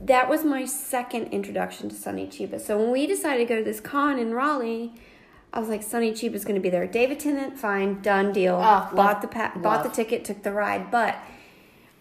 [0.00, 2.60] That was my second introduction to Sonny Chiba.
[2.60, 4.92] So when we decided to go to this con in Raleigh,
[5.52, 6.86] I was like, Sonny Chiba's going to be there.
[6.86, 8.54] David Tennant, fine, done deal.
[8.54, 11.16] Oh, love- bought the pa- bought the ticket, took the ride, but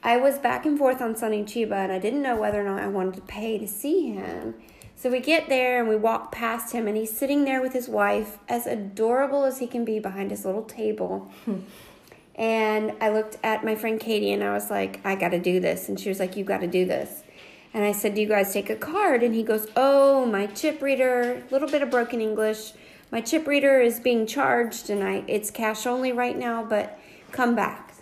[0.02, 2.82] I was back and forth on Sonny Chiba, and I didn't know whether or not
[2.82, 4.56] I wanted to pay to see him.
[4.95, 7.89] So we get there and we walk past him, and he's sitting there with his
[7.89, 11.30] wife, as adorable as he can be behind his little table.
[11.45, 11.58] Hmm.
[12.39, 15.59] And I looked at my friend Katie, and I was like, I got to do
[15.59, 15.89] this.
[15.89, 17.23] And she was like, You got to do this.
[17.73, 19.21] And I said, Do you guys take a card?
[19.21, 22.71] And he goes, Oh, my chip reader, a little bit of broken English.
[23.11, 26.97] My chip reader is being charged, and I it's cash only right now, but
[27.33, 27.93] come back.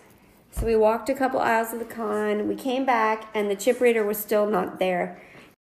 [0.52, 2.46] So we walked a couple aisles of the con.
[2.46, 5.20] We came back, and the chip reader was still not there.